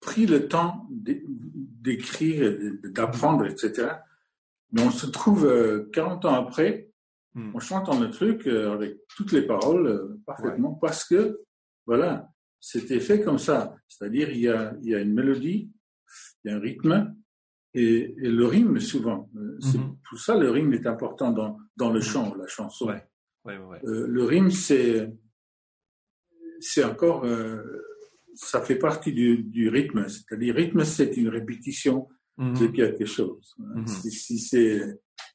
pris 0.00 0.26
le 0.26 0.48
temps 0.48 0.86
d'é- 0.90 1.24
d'écrire, 1.28 2.58
d'apprendre, 2.84 3.46
etc. 3.46 3.92
Mais 4.72 4.82
on 4.82 4.90
se 4.90 5.06
trouve 5.06 5.46
euh, 5.46 5.88
40 5.92 6.24
ans 6.24 6.34
après, 6.34 6.90
Hmm. 7.34 7.52
on 7.54 7.60
chante 7.60 7.88
le 8.00 8.10
truc 8.10 8.46
euh, 8.48 8.72
avec 8.72 8.96
toutes 9.16 9.30
les 9.32 9.42
paroles 9.42 9.86
euh, 9.86 10.20
parfaitement 10.26 10.72
parce 10.74 11.04
que, 11.04 11.40
voilà, 11.86 12.28
c'était 12.58 12.98
fait 13.00 13.22
comme 13.22 13.38
ça. 13.38 13.76
C'est-à-dire, 13.86 14.30
il 14.30 14.40
y 14.40 14.48
a, 14.48 14.74
il 14.82 14.88
y 14.88 14.94
a 14.94 15.00
une 15.00 15.14
mélodie, 15.14 15.70
il 16.44 16.50
y 16.50 16.52
a 16.52 16.56
un 16.56 16.60
rythme 16.60 17.14
et, 17.74 18.14
et 18.22 18.30
le 18.30 18.46
rime 18.46 18.80
souvent. 18.80 19.30
Euh, 19.36 19.58
c'est 19.60 19.78
Mhm. 19.78 19.96
Pour 20.08 20.18
ça, 20.18 20.36
le 20.38 20.50
rime 20.50 20.72
est 20.72 20.86
important 20.86 21.30
dans, 21.32 21.58
dans 21.76 21.90
le 21.92 22.00
chant, 22.00 22.34
la 22.34 22.46
chanson. 22.46 22.86
Ouais. 22.88 23.04
Ouais, 23.44 23.58
ouais, 23.58 23.64
ouais. 23.66 23.80
Euh, 23.84 24.06
le 24.06 24.24
rime, 24.24 24.50
c'est 24.50 25.12
c'est 26.60 26.82
encore, 26.84 27.24
euh, 27.24 27.62
ça 28.34 28.60
fait 28.62 28.76
partie 28.76 29.12
du, 29.12 29.44
du 29.44 29.68
rythme. 29.68 30.08
C'est-à-dire, 30.08 30.54
rythme, 30.56 30.84
c'est 30.84 31.16
une 31.16 31.28
répétition 31.28 32.08
de 32.38 32.44
Mhm. 32.66 32.72
quelque 32.72 33.04
chose. 33.04 33.54
Mhm. 33.58 33.86
Si, 33.86 34.10
si 34.10 34.38
c'est 34.38 34.80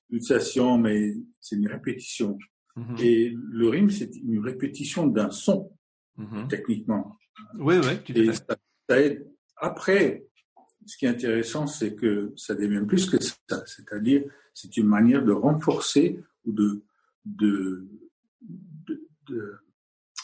pulsation, 0.09 0.77
mais 0.77 1.13
c'est 1.39 1.55
une 1.55 1.67
répétition. 1.67 2.37
Mhm. 2.75 2.95
Et 2.99 3.33
le 3.35 3.69
rime, 3.69 3.89
c'est 3.89 4.11
une 4.15 4.39
répétition 4.39 5.07
d'un 5.07 5.31
son, 5.31 5.71
Mhm. 6.17 6.47
techniquement. 6.49 7.15
Oui, 7.57 7.75
oui, 7.77 7.87
à 7.87 8.19
Et 8.19 8.33
ça 8.33 8.99
aide. 8.99 9.25
Après, 9.57 10.25
ce 10.85 10.97
qui 10.97 11.05
est 11.05 11.09
intéressant, 11.09 11.67
c'est 11.67 11.95
que 11.95 12.33
ça 12.35 12.55
devient 12.55 12.85
plus 12.87 13.09
que 13.09 13.21
ça. 13.21 13.63
C'est-à-dire, 13.65 14.23
c'est 14.53 14.77
une 14.77 14.87
manière 14.87 15.23
de 15.23 15.31
renforcer 15.31 16.19
ou 16.45 16.51
de, 16.51 16.83
de, 17.25 17.87
de, 19.27 19.59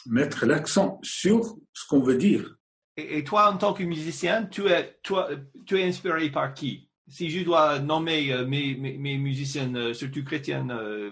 mettre 0.06 0.46
l'accent 0.46 1.00
sur 1.04 1.58
ce 1.74 1.88
qu'on 1.88 2.00
veut 2.00 2.18
dire. 2.18 2.58
Et, 2.98 3.24
toi, 3.24 3.52
en 3.52 3.58
tant 3.58 3.74
que 3.74 3.84
musicien, 3.84 4.46
tu 4.46 4.68
es, 4.68 5.00
tu 5.04 5.78
es 5.78 5.84
inspiré 5.84 6.30
par 6.30 6.54
qui? 6.54 6.90
Si 7.08 7.30
je 7.30 7.44
dois 7.44 7.80
nommer 7.80 8.32
euh, 8.32 8.46
mes, 8.46 8.76
mes, 8.76 8.98
mes 8.98 9.18
musiciens, 9.18 9.74
euh, 9.74 9.94
surtout 9.94 10.24
chrétiennes, 10.24 10.70
euh, 10.70 11.10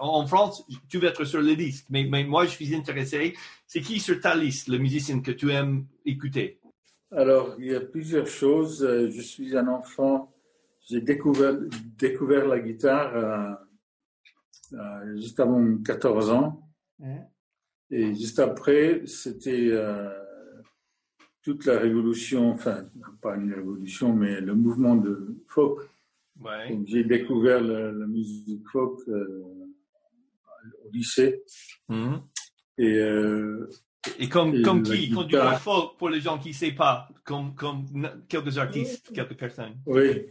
en 0.00 0.26
France, 0.26 0.64
tu 0.88 0.98
vas 0.98 1.08
être 1.08 1.24
sur 1.24 1.40
la 1.40 1.52
liste. 1.52 1.86
Mais 1.90 2.04
moi, 2.24 2.46
je 2.46 2.50
suis 2.50 2.74
intéressé. 2.74 3.36
C'est 3.66 3.80
qui 3.80 4.00
sur 4.00 4.20
ta 4.20 4.34
liste, 4.34 4.68
le 4.68 4.78
musicien 4.78 5.20
que 5.20 5.30
tu 5.30 5.52
aimes 5.52 5.86
écouter? 6.04 6.58
Alors, 7.10 7.56
il 7.58 7.66
y 7.66 7.74
a 7.74 7.80
plusieurs 7.80 8.26
choses. 8.26 8.84
Euh, 8.84 9.08
Je 9.10 9.20
suis 9.22 9.56
un 9.56 9.68
enfant, 9.68 10.34
j'ai 10.88 11.00
découvert, 11.00 11.56
découvert 11.98 12.46
la 12.46 12.60
guitare 12.60 13.16
euh, 13.16 13.54
euh, 14.74 15.16
juste 15.16 15.40
avant 15.40 15.78
14 15.78 16.30
ans. 16.30 16.62
Et 17.90 18.14
juste 18.14 18.38
après, 18.38 19.02
c'était 19.06 19.70
euh, 19.70 20.10
toute 21.42 21.64
la 21.64 21.78
révolution, 21.78 22.50
enfin, 22.50 22.86
pas 23.22 23.36
une 23.36 23.54
révolution, 23.54 24.12
mais 24.12 24.40
le 24.40 24.54
mouvement 24.54 24.96
de 24.96 25.36
folk. 25.46 25.88
Ouais. 26.40 26.78
J'ai 26.84 27.04
découvert 27.04 27.60
la, 27.62 27.90
la 27.90 28.06
musique 28.06 28.68
folk 28.68 29.00
euh, 29.08 29.42
au 30.84 30.90
lycée. 30.92 31.42
Mhm. 31.88 32.20
Et, 32.76 32.98
euh, 32.98 33.68
Et 34.18 34.28
comme, 34.28 34.54
Et 34.54 34.62
comme 34.62 34.82
la 34.84 34.96
qui? 34.96 35.08
Guitare. 35.08 35.28
vois 35.50 35.58
folk, 35.58 35.96
pour 35.98 36.08
les 36.10 36.20
gens 36.20 36.38
qui 36.38 36.48
ne 36.50 36.54
savent 36.54 36.74
pas, 36.74 37.08
comme, 37.24 37.54
comme 37.54 37.84
quelques 38.28 38.56
artistes, 38.58 39.10
quelques 39.14 39.36
personnes. 39.36 39.74
oui. 39.86 40.26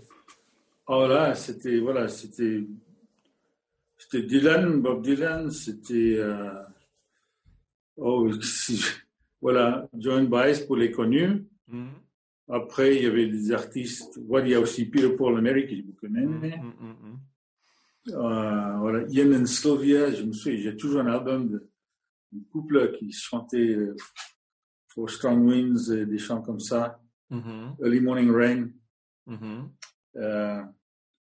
Oh 0.90 1.06
là, 1.06 1.36
c'était, 1.36 1.80
voilà, 1.80 2.08
c'était, 2.08 2.64
c'était 3.98 4.24
Dylan, 4.24 4.82
Bob 4.82 5.02
Dylan, 5.04 5.52
c'était, 5.52 6.16
euh, 6.18 6.64
oh, 7.98 8.32
voilà, 9.42 9.86
John 9.98 10.28
Baez 10.28 10.66
pour 10.66 10.78
les 10.78 10.90
connus. 10.92 11.46
Mhm. 11.68 11.90
Après, 12.50 12.96
il 12.96 13.04
y 13.04 13.06
avait 13.06 13.28
des 13.28 13.52
artistes, 13.52 14.18
voilà, 14.26 14.48
il 14.48 14.52
y 14.52 14.56
a 14.56 14.62
aussi 14.62 14.86
Peter 14.86 15.10
Paul 15.10 15.38
Americ, 15.38 15.68
que 15.70 15.76
vous 15.86 15.94
connaissez. 16.00 16.56
Mhm, 16.58 16.74
mhm, 16.80 16.96
mhm. 17.12 17.20
Euh, 18.14 18.78
voilà, 18.80 19.06
Ian 19.10 19.34
and 19.42 19.46
Sylvia, 19.46 20.10
je 20.14 20.24
me 20.24 20.32
souviens, 20.32 20.62
j'ai 20.62 20.78
toujours 20.78 21.02
un 21.02 21.08
album 21.08 21.50
de, 21.50 21.58
de 21.58 21.68
couple 22.52 22.96
qui 22.98 23.12
chantait 23.12 23.76
euh, 23.76 23.96
For 24.94 25.10
Strong 25.10 25.46
Winds, 25.48 25.92
et 25.92 26.06
des 26.06 26.18
chants 26.18 26.42
comme 26.42 26.60
ça, 26.60 27.00
Mhm, 27.30 27.76
Early 27.82 28.00
Morning 28.02 28.32
Rain. 28.32 28.70
mhm. 29.26 29.70
Euh, 30.16 30.62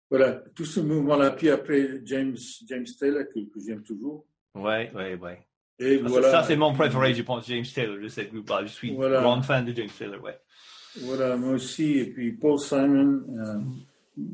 voilà, 0.10 0.34
tout 0.56 0.66
ce 0.66 0.80
mouvement-là. 0.80 1.32
Puis 1.32 1.50
après, 1.50 2.02
James, 2.06 2.36
James 2.68 2.86
Taylor, 3.00 3.24
que, 3.34 3.40
que 3.40 3.60
j'aime 3.60 3.84
toujours. 3.84 4.26
Ouais, 4.56 4.92
ouais, 4.96 5.16
ouais. 5.16 5.46
Et 5.80 5.98
voilà, 5.98 6.30
ça, 6.32 6.44
c'est 6.44 6.56
mon 6.58 6.74
préféré, 6.74 7.14
je 7.14 7.22
pense, 7.24 7.48
James 7.48 7.64
Taylor, 7.74 7.98
de 8.00 8.08
cette 8.08 8.32
groupe-là. 8.34 8.66
Je 8.66 8.72
suis 8.72 8.94
Voilà. 8.96 9.22
grand 9.22 9.42
fan 9.42 9.66
de 9.66 9.74
James 9.76 9.90
Taylor, 9.98 10.22
ouais. 10.24 10.38
voilà, 11.02 11.38
moi 11.38 11.52
aussi. 11.54 11.92
Et 12.00 12.06
puis 12.08 12.32
Paul 12.34 12.60
Simon, 12.60 13.24
euh, 13.38 13.60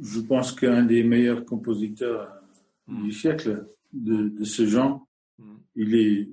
je 0.02 0.20
pense 0.22 0.52
qu'un 0.54 0.84
des 0.84 1.04
meilleurs 1.04 1.44
compositeurs 1.46 2.22
euh, 2.22 2.40
Mm. 2.88 3.04
du 3.04 3.12
siècle 3.12 3.68
de, 3.94 4.30
de 4.30 4.44
ce 4.44 4.66
genre. 4.68 5.08
Mm. 5.40 5.56
Il 5.76 5.96
est, 5.96 6.30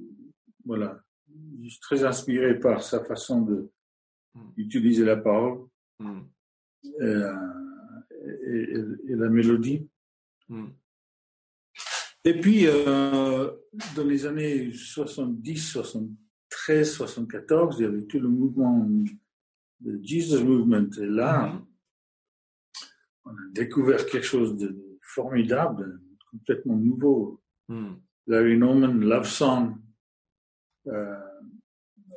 voilà, 0.65 1.03
je 1.63 1.69
suis 1.69 1.81
très 1.81 2.05
inspiré 2.05 2.59
par 2.59 2.83
sa 2.83 3.05
façon 3.05 3.43
de 3.43 3.71
Mm. 4.35 4.41
utiliser 4.57 5.05
la 5.05 5.17
parole 5.19 5.67
Mm. 6.01 6.21
euh, 7.03 7.37
et, 8.47 8.63
et- 8.79 9.13
et 9.13 9.15
la 9.17 9.29
mélodie. 9.29 9.87
Mm. 10.49 10.69
Et 12.25 12.41
puis, 12.41 12.67
euh, 12.67 13.51
dans 13.97 14.05
les 14.07 14.25
années 14.27 14.73
70, 14.73 15.57
73, 15.71 16.93
74, 16.95 17.77
il 17.79 17.83
y 17.83 17.87
avait 17.87 18.07
tout 18.07 18.21
le 18.21 18.29
mouvement 18.29 18.89
de 19.81 20.01
Jesus 20.03 20.43
Movement. 20.45 20.89
Et 20.99 21.07
là, 21.09 21.61
on 23.25 23.31
a 23.31 23.49
découvert 23.53 24.07
quelque 24.07 24.25
chose 24.27 24.57
de 24.57 24.99
formidable, 25.03 26.01
complètement 26.31 26.77
nouveau. 26.77 27.41
Larry 28.27 28.57
Norman, 28.57 28.95
Love 28.95 29.27
Song, 29.27 29.77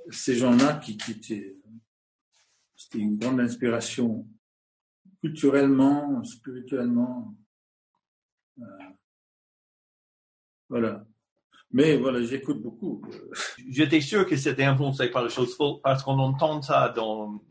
ces 0.09 0.35
gens-là 0.35 0.79
qui, 0.79 0.97
qui 0.97 1.11
étaient, 1.11 1.57
c'était 2.75 2.99
une 2.99 3.17
grande 3.17 3.39
inspiration 3.39 4.27
culturellement, 5.21 6.23
spirituellement. 6.23 7.35
euh, 8.59 8.63
voilà. 10.69 11.05
Mais 11.77 11.97
voilà, 11.97 12.23
j'écoute 12.23 12.61
beaucoup. 12.61 13.01
J'étais 13.69 13.99
sûr 13.99 14.25
que 14.25 14.37
c'était 14.37 14.63
influencé 14.63 15.09
par 15.09 15.23
les 15.25 15.29
choses 15.29 15.53
folk 15.57 15.81
parce 15.83 16.01
qu'on 16.03 16.17
entend 16.19 16.61
ça 16.61 16.87
dans, 16.95 17.41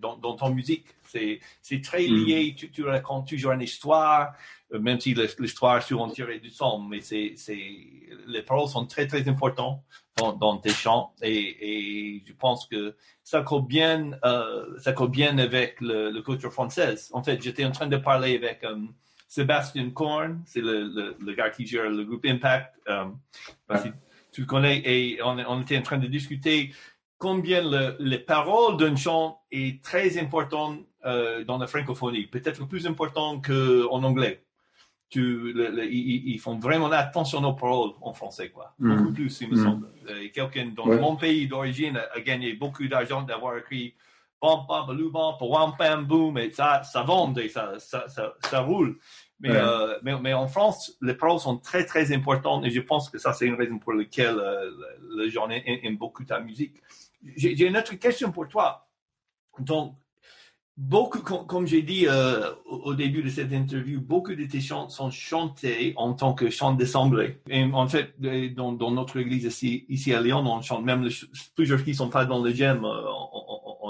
dans, 0.00 0.16
dans 0.16 0.34
ton 0.36 0.48
musique. 0.58 0.86
C'est, 1.12 1.38
c'est 1.60 1.82
très 1.82 2.08
Mm. 2.08 2.14
lié, 2.24 2.54
tu, 2.56 2.70
tu 2.70 2.82
racontes 2.84 3.28
toujours 3.28 3.52
une 3.52 3.60
histoire, 3.60 4.32
euh, 4.72 4.80
même 4.80 4.98
si 4.98 5.14
l'histoire 5.38 5.76
est 5.76 5.82
souvent 5.82 6.08
tirée 6.08 6.38
du 6.40 6.48
son, 6.48 6.80
mais 6.80 7.02
c'est, 7.02 7.34
c'est, 7.36 7.62
les 8.26 8.42
paroles 8.42 8.68
sont 8.68 8.86
très, 8.86 9.06
très 9.06 9.28
importantes 9.28 9.80
dans, 10.16 10.32
dans 10.32 10.56
tes 10.56 10.70
chants 10.70 11.12
et, 11.20 11.42
et 11.68 12.22
je 12.26 12.32
pense 12.32 12.66
que 12.66 12.96
ça 13.22 13.42
colle 13.42 13.66
bien, 13.66 14.12
euh, 14.24 14.78
ça 14.78 14.92
colle 14.94 15.10
bien 15.10 15.36
avec 15.36 15.78
le, 15.82 16.10
le 16.10 16.22
culture 16.22 16.52
française. 16.52 17.10
En 17.12 17.22
fait, 17.22 17.40
j'étais 17.42 17.66
en 17.66 17.70
train 17.78 17.86
de 17.86 17.98
parler 17.98 18.34
avec 18.34 18.64
euh, 18.64 18.78
Sébastien 19.26 19.90
Korn, 19.90 20.42
c'est 20.46 20.60
le, 20.60 20.84
le, 20.84 21.16
le 21.20 21.32
gars 21.34 21.50
qui 21.50 21.66
gère 21.66 21.88
le 21.90 22.04
groupe 22.04 22.24
Impact. 22.26 22.74
euh, 22.88 23.04
tu 24.32 24.46
connais, 24.46 24.82
et 24.84 25.22
on, 25.22 25.38
on 25.48 25.60
était 25.62 25.78
en 25.78 25.82
train 25.82 25.98
de 25.98 26.08
discuter 26.08 26.72
combien 27.18 27.62
le- 27.62 27.96
les 28.00 28.18
paroles 28.18 28.76
d'un 28.76 28.96
chant 28.96 29.40
est 29.52 29.82
très 29.82 30.18
important 30.18 30.76
euh, 31.06 31.44
dans 31.44 31.58
la 31.58 31.66
francophonie, 31.68 32.26
peut-être 32.26 32.66
plus 32.66 32.86
important 32.86 33.40
qu'en 33.40 34.02
anglais. 34.02 34.42
Tu, 35.10 35.52
le- 35.52 35.70
le- 35.70 35.84
ils, 35.86 36.32
ils 36.34 36.38
font 36.40 36.58
vraiment 36.58 36.90
attention 36.90 37.38
aux 37.44 37.52
paroles 37.52 37.92
en 38.00 38.12
français, 38.12 38.50
quoi. 38.50 38.74
Mhm. 38.80 38.96
Beaucoup 38.96 39.12
plus, 39.12 39.40
il 39.42 39.50
me 39.50 39.56
Mhm. 39.56 39.62
semble. 39.62 39.88
Quelqu'un 40.32 40.66
dans 40.74 40.88
Ouais. 40.88 40.98
mon 40.98 41.14
pays 41.14 41.46
d'origine 41.46 41.96
a, 41.96 42.08
a 42.14 42.20
gagné 42.20 42.54
beaucoup 42.54 42.86
d'argent 42.88 43.22
d'avoir 43.22 43.56
écrit 43.58 43.94
bam, 44.44 44.60
bam, 44.68 45.10
bam, 45.16 45.34
wam, 45.52 45.72
pam, 45.78 46.04
boum, 46.10 46.36
et 46.38 46.50
ça, 46.52 46.82
ça 46.92 47.02
vend 47.02 47.34
et 47.44 47.48
ça, 47.48 47.64
ça, 47.78 48.00
ça, 48.14 48.34
ça 48.50 48.60
roule. 48.60 48.92
Mais, 49.40 49.50
Ouais. 49.50 49.56
euh, 49.56 49.98
mais, 50.04 50.14
mais 50.24 50.32
en 50.44 50.48
France, 50.54 50.96
les 51.02 51.14
paroles 51.14 51.40
sont 51.40 51.58
très, 51.58 51.84
très 51.92 52.12
importantes 52.18 52.64
et 52.66 52.70
je 52.70 52.80
pense 52.90 53.10
que 53.10 53.18
ça, 53.18 53.32
c'est 53.32 53.46
une 53.46 53.58
raison 53.62 53.78
pour 53.78 53.92
laquelle 53.92 54.38
euh, 54.38 54.70
les 55.18 55.28
gens 55.34 55.48
aiment, 55.50 55.96
beaucoup 55.96 56.24
ta 56.24 56.38
musique. 56.48 56.76
J'ai 57.36 57.66
une 57.66 57.76
autre 57.76 57.94
question 57.94 58.30
pour 58.36 58.46
toi. 58.48 58.66
Donc, 59.58 59.96
beaucoup, 60.76 61.20
com- 61.20 61.46
comme 61.46 61.66
j'ai 61.66 61.82
dit 61.82 62.06
euh, 62.08 62.50
au 62.64 62.94
début 62.94 63.22
de 63.22 63.28
cette 63.28 63.52
interview, 63.52 64.00
beaucoup 64.00 64.34
de 64.34 64.44
tes 64.44 64.60
chants 64.60 64.88
sont 64.88 65.10
chantés 65.10 65.92
en 65.96 66.14
tant 66.14 66.32
que 66.34 66.50
chants 66.50 66.72
d'assemblée. 66.72 67.30
Et 67.48 67.62
en 67.64 67.86
fait, 67.86 68.14
dans, 68.54 68.72
dans 68.72 68.90
notre 68.90 69.16
église 69.18 69.44
ici, 69.44 69.84
ici 69.88 70.12
à 70.14 70.20
Lyon, 70.20 70.38
on 70.46 70.62
chante 70.62 70.84
même 70.84 71.02
les 71.04 71.14
plusieurs 71.54 71.82
qui 71.84 71.94
sont 71.94 72.08
pas 72.08 72.24
dans 72.24 72.42
le 72.42 72.52
gemme. 72.52 72.84
euh, 72.84 73.02
on, 73.32 73.43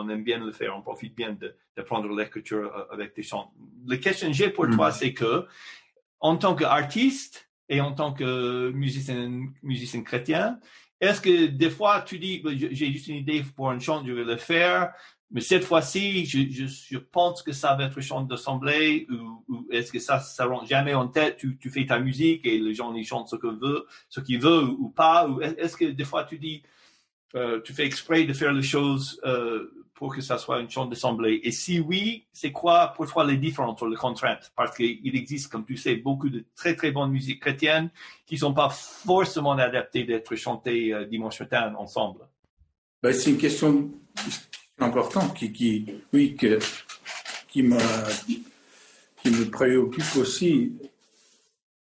on- 0.05 0.09
aime 0.11 0.25
bien 0.25 0.39
le 0.45 0.53
faire, 0.53 0.77
on 0.77 0.83
profite 0.83 1.15
bien 1.15 1.33
de, 1.33 1.55
de 1.77 1.83
prendre 1.83 2.09
l'écriture 2.15 2.73
euh, 2.77 2.85
avec 2.95 3.15
tes 3.15 3.23
chants. 3.23 3.53
La 3.87 3.97
question 3.97 4.29
que 4.29 4.35
j'ai 4.35 4.51
pour 4.51 4.67
Mhm. 4.67 4.77
toi, 4.77 4.91
c'est 4.93 5.13
que 5.13 5.47
en 6.21 6.37
tant 6.37 6.55
qu'artiste 6.55 7.49
et 7.69 7.81
en 7.81 7.93
tant 7.93 8.13
que 8.13 8.71
musicien, 8.71 9.47
musicien 9.63 10.03
chrétien, 10.03 10.59
est-ce 11.01 11.21
que 11.21 11.47
des 11.47 11.71
fois 11.71 12.03
tu 12.03 12.19
dis, 12.19 12.41
ben, 12.41 12.57
j'ai 12.59 12.93
juste 12.93 13.09
une 13.09 13.17
idée 13.17 13.43
pour 13.57 13.71
un 13.71 13.79
chant, 13.79 14.05
je 14.07 14.13
vais 14.13 14.25
le 14.25 14.37
faire, 14.37 14.93
mais 15.31 15.41
cette 15.41 15.65
fois-ci, 15.65 16.25
je, 16.27 16.39
je, 16.51 16.67
je 16.67 16.99
pense 16.99 17.43
que 17.43 17.53
ça 17.53 17.75
va 17.75 17.85
être 17.87 17.99
un 17.99 18.01
chant 18.01 18.21
d'assemblée, 18.23 19.07
ou, 19.11 19.45
ou 19.49 19.67
est-ce 19.71 19.91
que 19.91 19.99
ça, 19.99 20.21
ça 20.21 20.47
rentre 20.47 20.67
jamais 20.67 20.95
en 20.95 21.09
tête, 21.09 21.37
tu, 21.39 21.57
tu 21.59 21.69
fais 21.71 21.85
ta 21.87 21.99
musique 21.99 22.47
et 22.47 22.59
les 22.59 22.75
gens 22.75 22.95
ils 22.95 23.05
chantent 23.05 23.29
ce 23.29 23.37
qu'ils 23.37 23.59
veulent, 23.59 23.83
ce 24.09 24.21
qu'ils 24.21 24.41
veulent 24.41 24.65
ou, 24.71 24.77
ou 24.85 24.89
pas, 24.91 25.29
ou 25.29 25.41
est- 25.43 25.59
est-ce 25.59 25.77
que 25.77 25.87
des 25.87 26.05
fois 26.05 26.25
tu 26.25 26.39
dis, 26.39 26.63
euh, 27.35 27.61
tu 27.63 27.73
fais 27.73 27.85
exprès 27.85 28.25
de 28.25 28.33
faire 28.33 28.53
les 28.53 28.63
choses 28.63 29.21
euh, 29.25 29.73
pour 30.05 30.15
que 30.15 30.21
ça 30.21 30.37
soit 30.37 30.61
une 30.61 30.69
chant 30.69 30.85
d'assemblée 30.85 31.41
Et 31.45 31.51
si 31.51 31.81
oui, 31.81 32.27
c'est 32.31 32.53
quoi 32.53 32.93
pour 32.95 33.11
toi 33.11 33.25
les 33.25 33.39
différences 33.39 33.81
ou 33.81 33.87
les 33.87 33.97
contraintes? 33.97 34.53
Parce 34.55 34.77
qu'il 34.77 35.17
existe, 35.17 35.51
comme 35.51 35.65
tu 35.65 35.79
sais, 35.79 35.97
beaucoup 35.97 36.29
de 36.29 36.45
très 36.55 36.77
très 36.77 36.91
bonnes 36.91 37.11
musiques 37.11 37.41
chrétiennes 37.41 37.89
qui 38.27 38.37
sont 38.37 38.53
pas 38.53 38.69
forcément 38.69 39.53
adaptées 39.53 40.05
d'être 40.05 40.37
chantées 40.37 40.93
euh, 40.93 41.07
dimanche 41.07 41.41
matin 41.41 41.75
ensemble. 41.79 42.21
Ben, 43.03 43.15
c'est 43.15 43.31
une 43.31 43.39
question 43.39 43.91
importante 44.79 45.35
qui, 45.35 45.51
qui, 45.53 45.87
oui, 46.13 46.37
que, 46.37 46.59
qui, 47.49 47.63
me 47.63 47.81
préoccupe 49.51 50.17
aussi. 50.17 50.77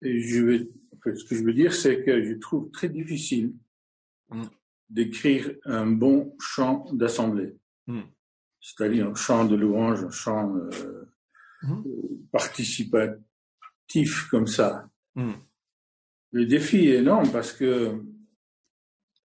Et 0.03 0.21
je 0.21 0.67
ce 1.03 1.23
que 1.25 1.35
je 1.35 1.43
veux 1.43 1.53
dire, 1.53 1.73
c'est 1.73 2.03
que 2.03 2.23
je 2.23 2.35
trouve 2.35 2.69
très 2.69 2.89
difficile 2.89 3.53
Mm. 4.31 4.43
d'écrire 4.89 5.51
un 5.65 5.85
bon 5.87 6.35
chant 6.39 6.85
d'assemblée. 6.93 7.55
Mm. 7.87 8.01
C'est-à-dire 8.59 9.07
un 9.07 9.15
chant 9.15 9.45
de 9.45 9.55
louange, 9.55 10.03
un 10.03 10.11
chant 10.11 10.55
euh, 10.55 11.01
Mm. 11.63 11.83
euh, 11.85 12.25
participatif 12.31 14.27
comme 14.29 14.47
ça. 14.47 14.89
Mm. 15.15 15.33
Le 16.31 16.45
défi 16.45 16.87
est 16.87 16.97
énorme 16.99 17.31
parce 17.31 17.53
que 17.53 18.01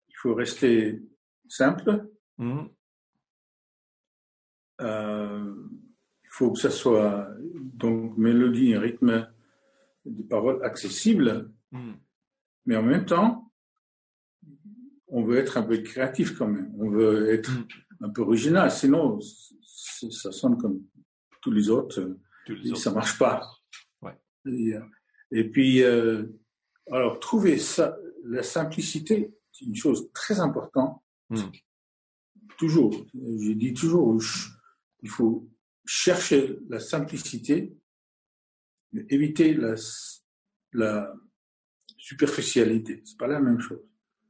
il 0.08 0.14
faut 0.16 0.34
rester 0.34 1.02
simple. 1.48 2.08
Euh, 4.80 5.54
il 6.24 6.30
faut 6.30 6.50
que 6.52 6.58
ça 6.58 6.70
soit 6.70 7.28
donc 7.54 8.16
mélodie 8.16 8.70
et 8.70 8.78
rythme 8.78 9.30
de 10.04 10.22
paroles 10.22 10.64
accessibles, 10.64 11.52
mais 12.66 12.76
en 12.76 12.82
même 12.82 13.04
temps, 13.06 13.52
on 15.06 15.22
veut 15.22 15.38
être 15.38 15.56
un 15.58 15.62
peu 15.62 15.78
créatif 15.78 16.36
quand 16.36 16.48
même. 16.48 16.74
On 16.78 16.90
veut 16.90 17.32
être. 17.32 17.52
Un 18.04 18.10
peu 18.10 18.22
original, 18.22 18.70
sinon 18.70 19.18
ça 19.20 20.30
sonne 20.30 20.58
comme 20.58 20.82
tous 21.40 21.50
les 21.50 21.70
autres 21.70 22.16
Tous 22.46 22.54
les 22.54 22.68
et 22.68 22.72
autres. 22.72 22.80
ça 22.80 22.92
marche 22.92 23.18
pas. 23.18 23.42
Ouais. 24.02 24.16
Et, 24.46 24.74
euh, 24.74 24.80
et 25.30 25.44
puis, 25.50 25.82
euh, 25.82 26.26
alors 26.90 27.18
trouver 27.18 27.58
ça, 27.58 27.96
la 28.24 28.42
simplicité, 28.42 29.34
c'est 29.50 29.64
une 29.64 29.74
chose 29.74 30.10
très 30.12 30.40
importante. 30.40 31.02
Mm. 31.30 31.42
Toujours, 32.58 32.94
je 33.14 33.52
dis 33.52 33.72
toujours, 33.74 34.20
il 35.02 35.08
faut 35.08 35.48
chercher 35.84 36.58
la 36.68 36.80
simplicité, 36.80 37.76
mais 38.92 39.06
éviter 39.08 39.54
la, 39.54 39.74
la 40.72 41.14
superficialité. 41.96 43.02
C'est 43.04 43.18
pas 43.18 43.26
la 43.26 43.40
même 43.40 43.60
chose. 43.60 43.82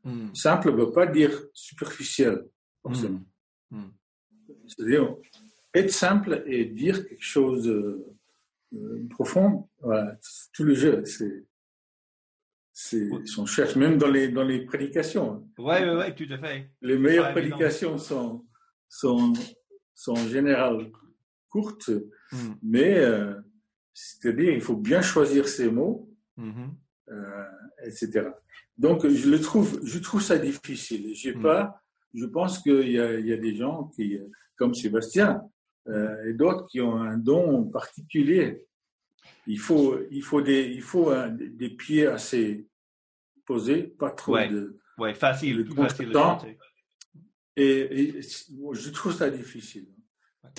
Mm. 0.05 0.35
Simple 0.35 0.73
ne 0.73 0.77
veut 0.77 0.93
pas 0.93 1.07
dire 1.07 1.33
superficiel, 1.53 2.47
forcément. 2.83 3.19
Mm. 3.19 3.34
C'est-à-dire, 4.67 5.17
être 5.75 5.91
simple 5.91 6.43
et 6.47 6.65
dire 6.65 7.07
quelque 7.07 7.23
chose 7.25 7.65
de 7.65 8.05
euh, 8.75 9.07
profond, 9.11 9.69
voilà, 9.81 10.17
tout 10.53 10.65
le 10.65 10.75
jeu, 10.75 11.05
c'est. 11.05 11.45
C'est, 12.77 13.09
on 13.39 13.47
cherche 13.47 13.77
même 13.77 13.99
dans 13.99 14.09
les, 14.09 14.27
dans 14.27 14.43
les 14.43 14.65
prédications. 14.65 15.49
Oui, 15.59 15.77
oui, 15.81 15.91
oui, 15.97 16.15
tout 16.17 16.33
à 16.33 16.39
fait. 16.39 16.73
Les 16.83 16.99
meilleures 16.99 17.31
prédications 17.31 17.99
sont, 17.99 18.45
sont, 18.89 19.33
sont 19.95 20.15
en 20.15 20.29
général 20.29 20.91
courtes, 21.49 21.93
mais 22.65 22.99
euh, 22.99 23.35
c'est-à-dire 23.93 24.53
il 24.53 24.61
faut 24.61 24.77
bien 24.77 25.03
choisir 25.03 25.47
ses 25.47 25.71
mots, 25.71 26.11
mm-hmm. 26.37 26.71
euh, 27.11 27.45
etc. 27.85 28.31
Donc, 28.77 29.07
je 29.07 29.31
le 29.31 29.41
trouve, 29.41 29.81
je 29.85 29.99
trouve 30.01 30.21
ça 30.21 30.37
difficile. 30.37 31.15
J'ai 31.15 31.37
mm. 31.37 31.43
pas, 31.43 31.84
je 32.15 32.25
pense 32.27 32.61
qu'il 32.61 32.91
y 32.91 32.99
a, 32.99 33.19
il 33.19 33.27
y 33.27 33.33
a 33.33 33.37
des 33.37 33.57
gens 33.57 33.91
qui, 33.95 34.19
comme 34.57 34.75
Sébastien 34.75 35.43
euh, 35.89 36.29
et 36.29 36.33
d'autres, 36.33 36.67
qui 36.67 36.81
ont 36.81 36.97
un 36.97 37.19
don 37.19 37.65
particulier. 37.65 38.67
Il 39.47 39.59
faut, 39.59 39.99
il 40.11 40.23
faut 40.23 40.41
des, 40.41 40.65
il 40.65 40.83
faut 40.83 41.13
des 41.31 41.71
pieds 41.71 42.07
assez 42.07 42.67
posés, 43.47 43.83
pas 43.83 44.11
trop 44.11 44.39
de. 44.39 44.79
Ouais, 44.97 45.15
facile, 45.15 45.67
facile 45.75 46.13
et, 47.57 48.17
et, 48.19 48.21
je 48.23 48.91
trouve 48.91 49.13
ça 49.13 49.31
difficile. 49.31 49.87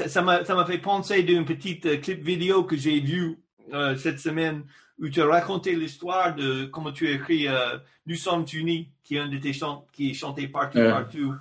Ça 0.07 0.21
m'a 0.21 0.65
fait 0.65 0.77
penser 0.77 1.23
d'une 1.23 1.45
petite 1.45 1.85
euh, 1.85 1.97
clip 1.97 2.23
vidéo 2.23 2.63
que 2.63 2.75
j'ai 2.75 2.99
vue 2.99 3.37
euh, 3.73 3.95
cette 3.95 4.19
semaine 4.19 4.63
où 4.99 5.09
tu 5.09 5.21
as 5.21 5.25
raconté 5.25 5.75
l'histoire 5.75 6.35
de 6.35 6.65
comment 6.65 6.91
tu 6.91 7.07
as 7.07 7.11
écrit 7.11 7.47
euh, 7.47 7.77
Nous 8.05 8.15
sommes 8.15 8.45
unis, 8.53 8.89
qui 9.03 9.15
est 9.15 9.19
un 9.19 9.27
de 9.27 9.37
tes 9.37 9.53
chants 9.53 9.85
qui 9.91 10.11
est 10.11 10.13
chanté 10.13 10.47
partout, 10.47 10.79
partout. 10.79 11.33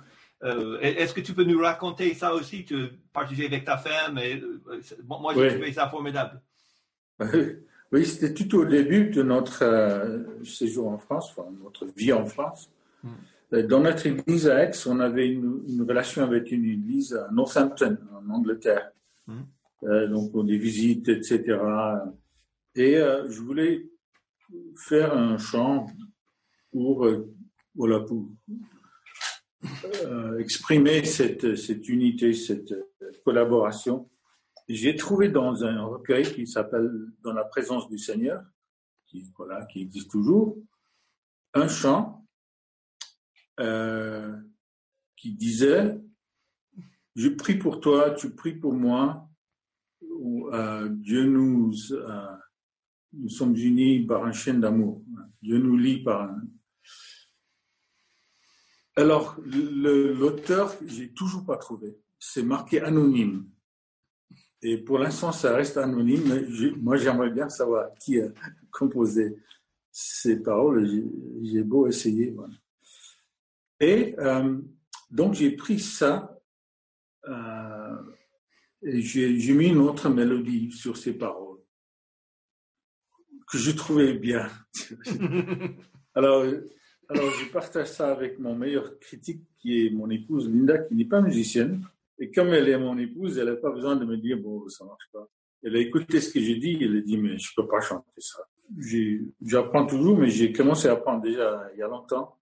Euh, 0.43 0.77
est-ce 0.81 1.13
que 1.13 1.21
tu 1.21 1.33
peux 1.33 1.43
nous 1.43 1.59
raconter 1.59 2.13
ça 2.13 2.33
aussi, 2.33 2.65
tu 2.65 2.89
partager 3.13 3.45
avec 3.45 3.65
ta 3.65 3.77
femme 3.77 4.17
et, 4.17 4.41
Moi, 5.07 5.33
j'ai 5.35 5.49
trouvé 5.49 5.73
ça 5.73 5.89
formidable. 5.89 6.41
Oui, 7.91 8.03
c'était 8.03 8.33
tout 8.33 8.57
au 8.57 8.65
début 8.65 9.09
de 9.09 9.21
notre 9.21 9.63
séjour 10.43 10.89
en 10.89 10.97
France, 10.97 11.31
enfin, 11.31 11.47
notre 11.63 11.85
vie 11.95 12.11
en 12.11 12.25
France. 12.25 12.69
Hmm. 13.03 13.61
Dans 13.69 13.79
notre 13.79 14.07
église 14.07 14.49
à 14.49 14.63
Aix, 14.63 14.71
on 14.87 14.99
avait 14.99 15.29
une, 15.29 15.85
relation 15.87 16.23
avec 16.23 16.51
une 16.51 16.65
église 16.65 17.13
à 17.13 17.31
Northampton, 17.31 17.97
en 18.11 18.29
Angleterre. 18.33 18.91
Hmm. 19.27 19.43
donc, 19.83 20.31
on 20.33 20.43
des 20.43 20.57
visites, 20.57 21.07
etc. 21.07 21.57
Et 22.75 22.97
euh, 22.97 23.29
je 23.29 23.39
voulais 23.39 23.89
faire 24.75 25.15
un 25.17 25.37
chant 25.37 25.87
pour, 26.71 27.05
euh, 27.05 27.33
voilà, 27.73 28.01
pour 28.01 28.29
euh, 30.03 30.37
exprimer 30.39 31.05
cette, 31.05 31.55
cette 31.55 31.87
unité, 31.87 32.33
cette 32.33 32.73
collaboration. 33.23 34.09
J'ai 34.67 34.95
trouvé 34.97 35.29
dans 35.29 35.63
un 35.63 35.85
recueil 35.85 36.25
qui 36.33 36.47
s'appelle 36.47 36.91
Dans 37.21 37.31
la 37.31 37.45
présence 37.45 37.87
du 37.87 37.97
Seigneur, 37.97 38.43
qui, 39.07 39.31
voilà, 39.37 39.65
qui 39.67 39.81
existe 39.81 40.11
toujours, 40.11 40.57
un 41.53 41.69
chant 41.69 42.27
qui 45.15 45.31
disait 45.31 45.97
Je 47.15 47.29
prie 47.29 47.55
pour 47.55 47.79
toi, 47.79 48.11
tu 48.11 48.31
pries 48.31 48.55
pour 48.55 48.73
moi, 48.73 49.29
Dieu 50.01 51.23
nous 51.23 51.71
nous 53.17 53.29
sommes 53.29 53.55
unis 53.55 54.05
par 54.05 54.25
un 54.25 54.31
chaîne 54.31 54.61
d'amour. 54.61 55.03
Dieu 55.41 55.57
nous 55.57 55.77
lie 55.77 56.03
par 56.03 56.23
un. 56.23 56.41
Alors, 58.95 59.37
l'auteur, 59.45 60.73
j'ai 60.85 61.11
toujours 61.11 61.45
pas 61.45 61.57
trouvé. 61.57 61.97
C'est 62.17 62.43
marqué 62.43 62.81
anonyme. 62.81 63.49
Et 64.61 64.77
pour 64.77 64.99
l'instant, 64.99 65.31
ça 65.31 65.55
reste 65.55 65.77
anonyme. 65.77 66.47
moi, 66.81 66.97
j'aimerais 66.97 67.29
bien 67.29 67.49
savoir 67.49 67.93
qui 67.99 68.19
a 68.21 68.27
composé 68.71 69.37
ces 69.91 70.41
paroles. 70.41 70.89
J'ai 71.43 71.63
beau 71.63 71.87
essayer. 71.87 72.35
Et 73.79 74.15
euh, 74.19 74.59
donc, 75.11 75.33
j'ai 75.33 75.51
pris 75.51 75.79
ça 75.79 76.39
euh, 77.27 77.97
et 78.81 79.01
j'ai 79.01 79.53
mis 79.53 79.67
une 79.67 79.79
autre 79.79 80.09
mélodie 80.09 80.71
sur 80.71 80.95
ces 80.95 81.13
paroles 81.13 81.54
que 83.47 83.57
je 83.57 83.71
trouvais 83.71 84.13
bien. 84.13 84.49
alors, 86.15 86.45
alors, 87.07 87.31
je 87.31 87.51
partage 87.51 87.87
ça 87.87 88.11
avec 88.11 88.39
mon 88.39 88.55
meilleur 88.55 88.97
critique, 88.99 89.43
qui 89.59 89.85
est 89.85 89.89
mon 89.91 90.09
épouse 90.09 90.49
Linda, 90.49 90.79
qui 90.79 90.95
n'est 90.95 91.05
pas 91.05 91.21
musicienne. 91.21 91.83
Et 92.17 92.31
comme 92.31 92.47
elle 92.49 92.67
est 92.67 92.77
mon 92.77 92.97
épouse, 92.97 93.37
elle 93.37 93.47
n'a 93.47 93.55
pas 93.55 93.71
besoin 93.71 93.95
de 93.95 94.05
me 94.05 94.17
dire, 94.17 94.37
bon, 94.37 94.67
ça 94.69 94.85
marche 94.85 95.07
pas. 95.11 95.27
Elle 95.63 95.75
a 95.75 95.79
écouté 95.79 96.21
ce 96.21 96.31
que 96.31 96.39
j'ai 96.39 96.55
dit, 96.55 96.77
elle 96.81 96.97
a 96.97 97.01
dit, 97.01 97.17
mais 97.17 97.37
je 97.37 97.51
peux 97.55 97.67
pas 97.67 97.81
chanter 97.81 98.09
ça. 98.17 98.39
J'apprends 99.41 99.85
toujours, 99.85 100.17
mais 100.17 100.29
j'ai 100.29 100.51
commencé 100.51 100.87
à 100.87 100.93
apprendre 100.93 101.21
déjà 101.21 101.69
il 101.73 101.79
y 101.79 101.83
a 101.83 101.87
longtemps, 101.87 102.39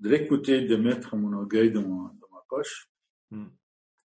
de 0.00 0.08
l'écouter, 0.08 0.62
de 0.62 0.76
mettre 0.76 1.16
mon 1.16 1.32
orgueil 1.32 1.70
dans, 1.70 1.82
dans 1.82 2.28
ma 2.32 2.42
poche. 2.48 2.88
Hmm. 3.30 3.46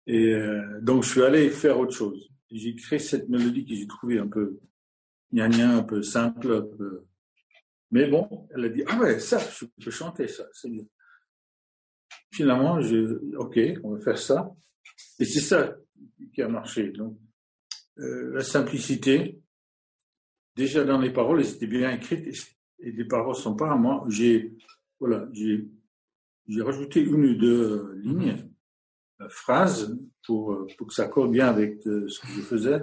Et 0.07 0.33
euh, 0.33 0.79
donc, 0.81 1.03
je 1.03 1.09
suis 1.09 1.21
allé 1.21 1.49
faire 1.49 1.79
autre 1.79 1.93
chose. 1.93 2.29
J'ai 2.51 2.75
créé 2.75 2.97
cette 2.97 3.29
mélodie 3.29 3.65
que 3.65 3.75
j'ai 3.75 3.85
trouvée 3.85 4.17
un 4.17 4.27
peu 4.27 4.59
gna 5.31 5.77
un 5.77 5.83
peu 5.83 6.01
simple, 6.01 6.51
un 6.53 6.61
peu... 6.61 7.05
Mais 7.91 8.07
bon, 8.07 8.47
elle 8.51 8.65
a 8.65 8.69
dit, 8.69 8.83
ah 8.87 8.99
ouais, 8.99 9.19
ça, 9.19 9.39
je 9.39 9.65
peux 9.65 9.91
chanter 9.91 10.27
ça, 10.27 10.47
c'est 10.53 10.69
bien. 10.69 10.85
Finalement, 12.31 12.81
je, 12.81 13.35
ok, 13.35 13.59
on 13.83 13.95
va 13.95 14.01
faire 14.01 14.17
ça. 14.17 14.55
Et 15.19 15.25
c'est 15.25 15.41
ça 15.41 15.75
qui 16.33 16.41
a 16.41 16.47
marché. 16.47 16.91
Donc, 16.91 17.17
euh, 17.97 18.33
la 18.33 18.43
simplicité, 18.43 19.41
déjà 20.55 20.83
dans 20.83 20.99
les 20.99 21.11
paroles, 21.11 21.43
c'était 21.43 21.67
bien 21.67 21.91
écrit, 21.91 22.31
et 22.79 22.91
les 22.91 23.05
paroles 23.05 23.35
sont 23.35 23.55
pas 23.55 23.71
à 23.71 23.75
moi. 23.75 24.05
J'ai, 24.07 24.55
voilà, 24.99 25.27
j'ai, 25.33 25.67
j'ai 26.47 26.61
rajouté 26.61 27.01
une 27.01 27.25
ou 27.25 27.35
deux 27.35 27.93
lignes, 28.03 28.51
phrases, 29.29 29.97
pour, 30.25 30.67
pour 30.77 30.87
que 30.87 30.93
ça 30.93 31.07
colle 31.07 31.31
bien 31.31 31.47
avec 31.47 31.85
euh, 31.87 32.07
ce 32.07 32.19
que 32.19 32.27
je 32.27 32.41
faisais 32.41 32.81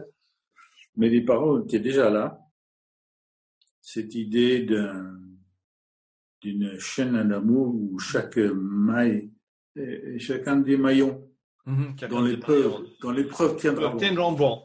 mais 0.97 1.09
les 1.09 1.23
paroles 1.23 1.65
étaient 1.65 1.81
déjà 1.81 2.11
là. 2.11 2.41
Cette 3.81 4.15
idée 4.15 4.67
d'une 6.43 6.79
chaîne 6.79 7.29
d'amour 7.29 7.75
où 7.75 7.99
chaque 7.99 8.37
maille, 8.37 9.31
chacun 10.19 10.57
des 10.57 10.77
maillons 10.77 11.29
mhm, 11.67 11.95
dans 12.11 12.23
l'épreuve, 12.23 12.85
dans 13.01 13.13
l'épreuve 13.13 13.57
tiendra 13.57 13.95
bon. 14.33 14.63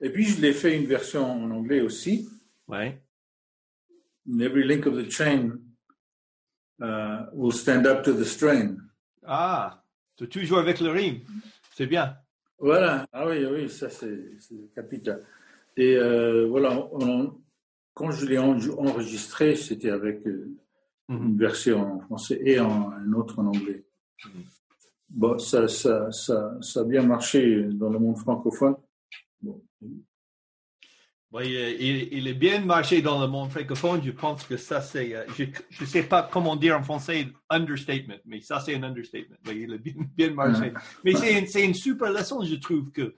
Et 0.00 0.10
puis 0.10 0.24
je 0.24 0.40
l'ai 0.40 0.52
fait 0.52 0.76
une 0.76 0.86
version 0.86 1.30
en 1.30 1.50
anglais 1.50 1.80
aussi. 1.80 2.28
Ouais. 2.68 3.00
every 4.40 4.64
link 4.64 4.86
of 4.86 4.94
the 4.94 5.08
chain 5.08 5.58
uh, 6.82 7.26
will 7.32 7.52
stand 7.52 7.86
up 7.86 8.04
to 8.04 8.12
the 8.12 8.24
strain. 8.24 8.78
Ah, 9.26 9.82
tu 10.16 10.28
toujours 10.28 10.58
avec 10.58 10.80
le 10.80 10.90
rime. 10.90 11.20
C'est 11.74 11.86
bien. 11.86 12.16
Voilà, 12.58 13.06
ah 13.12 13.26
oui, 13.28 13.44
oui, 13.44 13.68
ça 13.68 13.88
c'est 13.90 14.30
capital. 14.74 15.22
Et 15.76 15.96
euh, 15.96 16.46
voilà, 16.46 16.88
quand 17.92 18.10
je 18.10 18.26
l'ai 18.26 18.38
enregistré, 18.38 19.54
c'était 19.56 19.90
avec 19.90 20.26
euh, 20.26 20.56
mhm. 21.08 21.28
une 21.28 21.38
version 21.38 21.96
en 21.96 22.00
français 22.00 22.40
et 22.44 22.58
en, 22.58 22.90
un 22.90 23.12
autre 23.12 23.38
en 23.38 23.46
anglais. 23.46 23.84
Mhm. 24.24 24.42
Bon, 25.08 25.38
ça, 25.38 25.68
ça, 25.68 26.10
ça, 26.10 26.56
ça 26.60 26.80
a 26.80 26.84
bien 26.84 27.02
marché 27.02 27.62
dans 27.72 27.90
le 27.90 27.98
monde 27.98 28.18
francophone. 28.18 28.76
Bon, 29.40 29.62
oui, 31.32 31.48
il, 32.12 32.28
est 32.28 32.34
bien 32.34 32.60
marché 32.60 33.02
dans 33.02 33.20
le 33.20 33.26
monde 33.26 33.50
francophone. 33.50 34.00
Je 34.04 34.12
pense 34.12 34.44
que 34.44 34.56
ça, 34.56 34.80
c'est, 34.80 35.14
euh, 35.14 35.24
je 35.36 35.44
ne 35.80 35.86
sais 35.86 36.04
pas 36.04 36.22
comment 36.22 36.54
dire 36.54 36.78
en 36.78 36.82
français 36.82 37.26
understatement, 37.50 38.14
mais 38.24 38.40
ça, 38.40 38.60
c'est 38.60 38.76
un 38.76 38.82
understatement. 38.84 39.36
Oui, 39.46 39.64
il 39.66 39.74
est 39.74 39.78
bien, 39.78 39.94
bien 40.16 40.30
marché. 40.30 40.72
Mais 41.04 41.14
c'est 41.14 41.64
une, 41.64 41.74
super 41.74 42.12
leçon, 42.12 42.44
je 42.44 42.54
trouve 42.54 42.92
que, 42.92 43.16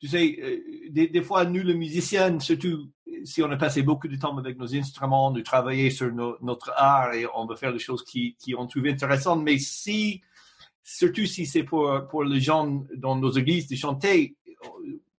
tu 0.00 0.08
sais, 0.08 0.36
euh, 0.42 0.90
des, 0.90 1.22
fois, 1.22 1.44
nous, 1.44 1.62
les 1.62 1.74
musiciens, 1.74 2.40
surtout 2.40 2.90
si 3.22 3.40
on 3.42 3.50
a 3.50 3.56
passé 3.56 3.82
beaucoup 3.82 4.08
de 4.08 4.16
temps 4.16 4.36
avec 4.36 4.58
nos 4.58 4.74
instruments, 4.74 5.30
nous 5.30 5.42
travailler 5.42 5.90
sur 5.90 6.12
notre 6.12 6.72
art 6.76 7.14
et 7.14 7.24
on 7.34 7.46
veut 7.46 7.56
faire 7.56 7.72
des 7.72 7.78
choses 7.78 8.04
qui, 8.04 8.36
qui 8.38 8.54
on 8.56 8.66
trouve 8.66 8.86
intéressantes, 8.86 9.42
mais 9.42 9.58
si, 9.58 10.20
surtout 10.82 11.24
si 11.24 11.46
c'est 11.46 11.62
pour, 11.62 12.08
pour 12.10 12.24
les 12.24 12.40
gens 12.40 12.84
dans 12.96 13.14
nos 13.16 13.30
églises 13.30 13.68
de 13.68 13.76
chanter, 13.76 14.36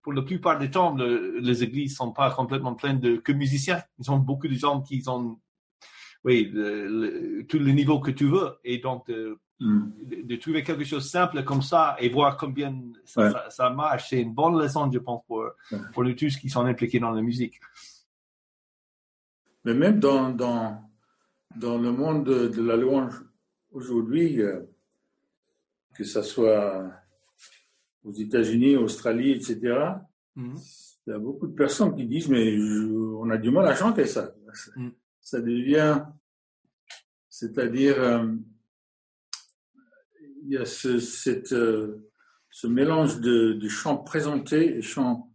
pour 0.06 0.14
la 0.14 0.22
plupart 0.22 0.60
du 0.60 0.70
temps, 0.70 0.96
les 0.96 1.64
églises 1.64 1.96
sont 1.96 2.12
pas 2.12 2.30
complètement 2.30 2.76
pleines 2.76 3.00
de 3.00 3.16
que 3.16 3.32
musiciens. 3.32 3.82
Ils 3.98 4.12
ont 4.12 4.20
beaucoup 4.20 4.48
de 4.48 4.54
gens 4.54 4.80
qui 4.80 5.04
ont, 5.08 5.40
oui, 6.24 6.54
tous 7.50 7.58
les 7.58 7.74
niveaux 7.74 8.00
que 8.00 8.12
tu 8.12 8.28
veux. 8.28 8.52
Et 8.64 8.78
donc, 8.78 9.10
mm. 9.60 9.82
de, 10.30 10.36
trouver 10.36 10.62
quelque 10.62 10.84
chose 10.84 11.06
de 11.06 11.10
simple 11.10 11.44
comme 11.44 11.64
ça 11.64 11.96
et 11.98 12.10
voir 12.10 12.38
combien 12.38 12.80
ça, 13.04 13.72
marche, 13.72 14.10
c'est 14.10 14.22
une 14.22 14.32
bonne 14.32 14.60
leçon, 14.62 14.92
je 14.92 15.00
pense, 15.00 15.24
pour, 15.26 15.44
pour 15.92 16.04
nous 16.04 16.14
tous 16.14 16.38
qui 16.38 16.50
sont 16.52 16.68
impliqués 16.68 17.00
dans 17.00 17.10
la 17.10 17.24
musique. 17.24 17.60
Mais 19.64 19.74
même 19.74 20.00
dans, 20.00 20.30
dans, 20.30 20.88
dans 21.56 21.80
le 21.80 21.92
monde 21.92 22.26
de, 22.26 22.48
de 22.50 22.62
la 22.62 22.76
louange 22.76 23.24
aujourd'hui, 23.72 24.40
euh, 24.40 24.62
que 25.96 26.04
ce 26.04 26.22
soit 26.22 26.92
aux 28.06 28.12
États-Unis, 28.14 28.76
Australie, 28.78 29.32
etc., 29.32 29.58
Mhm. 30.36 30.56
il 31.08 31.10
y 31.12 31.14
a 31.14 31.20
beaucoup 31.20 31.48
de 31.48 31.56
personnes 31.56 31.96
qui 31.96 32.06
disent, 32.06 32.30
mais 32.30 32.58
je- 32.58 32.88
on 33.24 33.30
a 33.30 33.38
du 33.38 33.52
mal 33.52 33.68
à 33.68 33.76
chanter 33.76 34.06
ça. 34.06 34.34
Mm. 34.76 34.90
Ça 35.22 35.42
devient, 35.42 36.04
c'est-à-dire, 37.30 38.00
euh, 38.02 38.28
il 40.44 40.50
y 40.54 40.58
a 40.58 40.66
ce, 40.66 41.00
cette, 41.00 41.54
euh, 41.54 42.10
ce 42.52 42.68
mélange 42.68 43.20
de, 43.22 43.54
de 43.54 43.68
chants 43.68 43.98
présentés 43.98 44.78
et 44.78 44.82
chants 44.82 45.32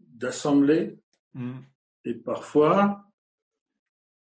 d'assemblée, 0.00 0.98
Mhm. 1.34 1.62
et 2.04 2.14
parfois, 2.14 3.04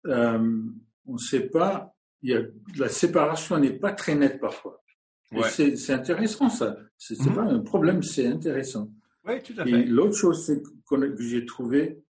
euh, 0.06 0.62
on 1.06 1.12
ne 1.14 1.18
sait 1.18 1.48
pas, 1.48 1.94
il 2.22 2.30
y 2.30 2.34
a, 2.34 2.42
la 2.76 2.88
séparation 2.88 3.58
n'est 3.58 3.78
pas 3.78 3.92
très 3.92 4.14
nette 4.14 4.40
parfois. 4.40 4.82
Et 5.32 5.36
Ouais. 5.38 5.48
c'est 5.50 5.92
intéressant 5.92 6.48
ça. 6.50 6.76
C'est 6.98 7.14
c'est 7.16 7.30
Mhm. 7.30 7.34
pas 7.34 7.42
un 7.44 7.60
problème, 7.60 8.02
c'est 8.02 8.26
intéressant. 8.26 8.90
Oui, 9.26 9.42
tout 9.42 9.54
à 9.58 9.66
Et 9.66 9.70
fait. 9.70 9.84
l'autre 9.86 10.16
chose 10.16 10.46
que 10.88 11.16
j'ai 11.18 11.44
trouvé, 11.46 12.02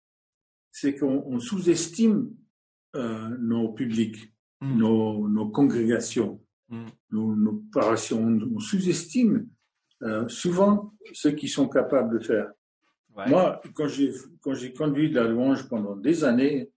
c'est 0.71 0.97
qu'on 0.97 1.23
on 1.27 1.39
sous-estime 1.39 2.31
euh, 2.95 3.29
nos 3.39 3.73
publics, 3.73 4.35
Mhm. 4.61 4.77
nos, 4.79 5.29
nos 5.29 5.49
congrégations, 5.49 6.43
Mhm. 6.69 6.87
nos, 7.11 7.35
nos 7.37 7.63
paroissiens. 7.73 8.19
On, 8.19 8.59
sous-estime 8.61 9.49
euh, 10.03 10.29
souvent 10.29 10.93
ceux 11.15 11.31
qui 11.33 11.49
sont 11.49 11.69
capables 11.69 12.19
de 12.19 12.25
faire. 12.25 12.51
Ouais. 13.17 13.29
Moi, 13.31 13.61
quand 13.75 13.87
j'ai 13.89 14.73
conduit 14.75 15.11
de 15.11 15.15
la 15.15 15.29
louange 15.29 15.69
pendant 15.69 15.97
des 15.97 16.25
années, 16.25 16.71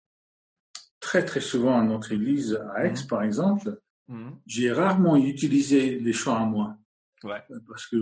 très 0.99 1.25
très 1.25 1.41
souvent 1.41 1.77
à 1.79 1.83
notre 1.83 2.11
église 2.11 2.55
à 2.75 2.85
Aix, 2.85 2.93
par 3.09 3.23
exemple, 3.23 3.79
Mhm. 4.07 4.37
j'ai 4.45 4.71
rarement 4.71 5.15
utilisé 5.17 5.99
les 5.99 6.13
chants 6.13 6.35
à 6.35 6.45
moi 6.45 6.77
Ouais. 7.23 7.41
parce 7.67 7.87
que 7.87 7.97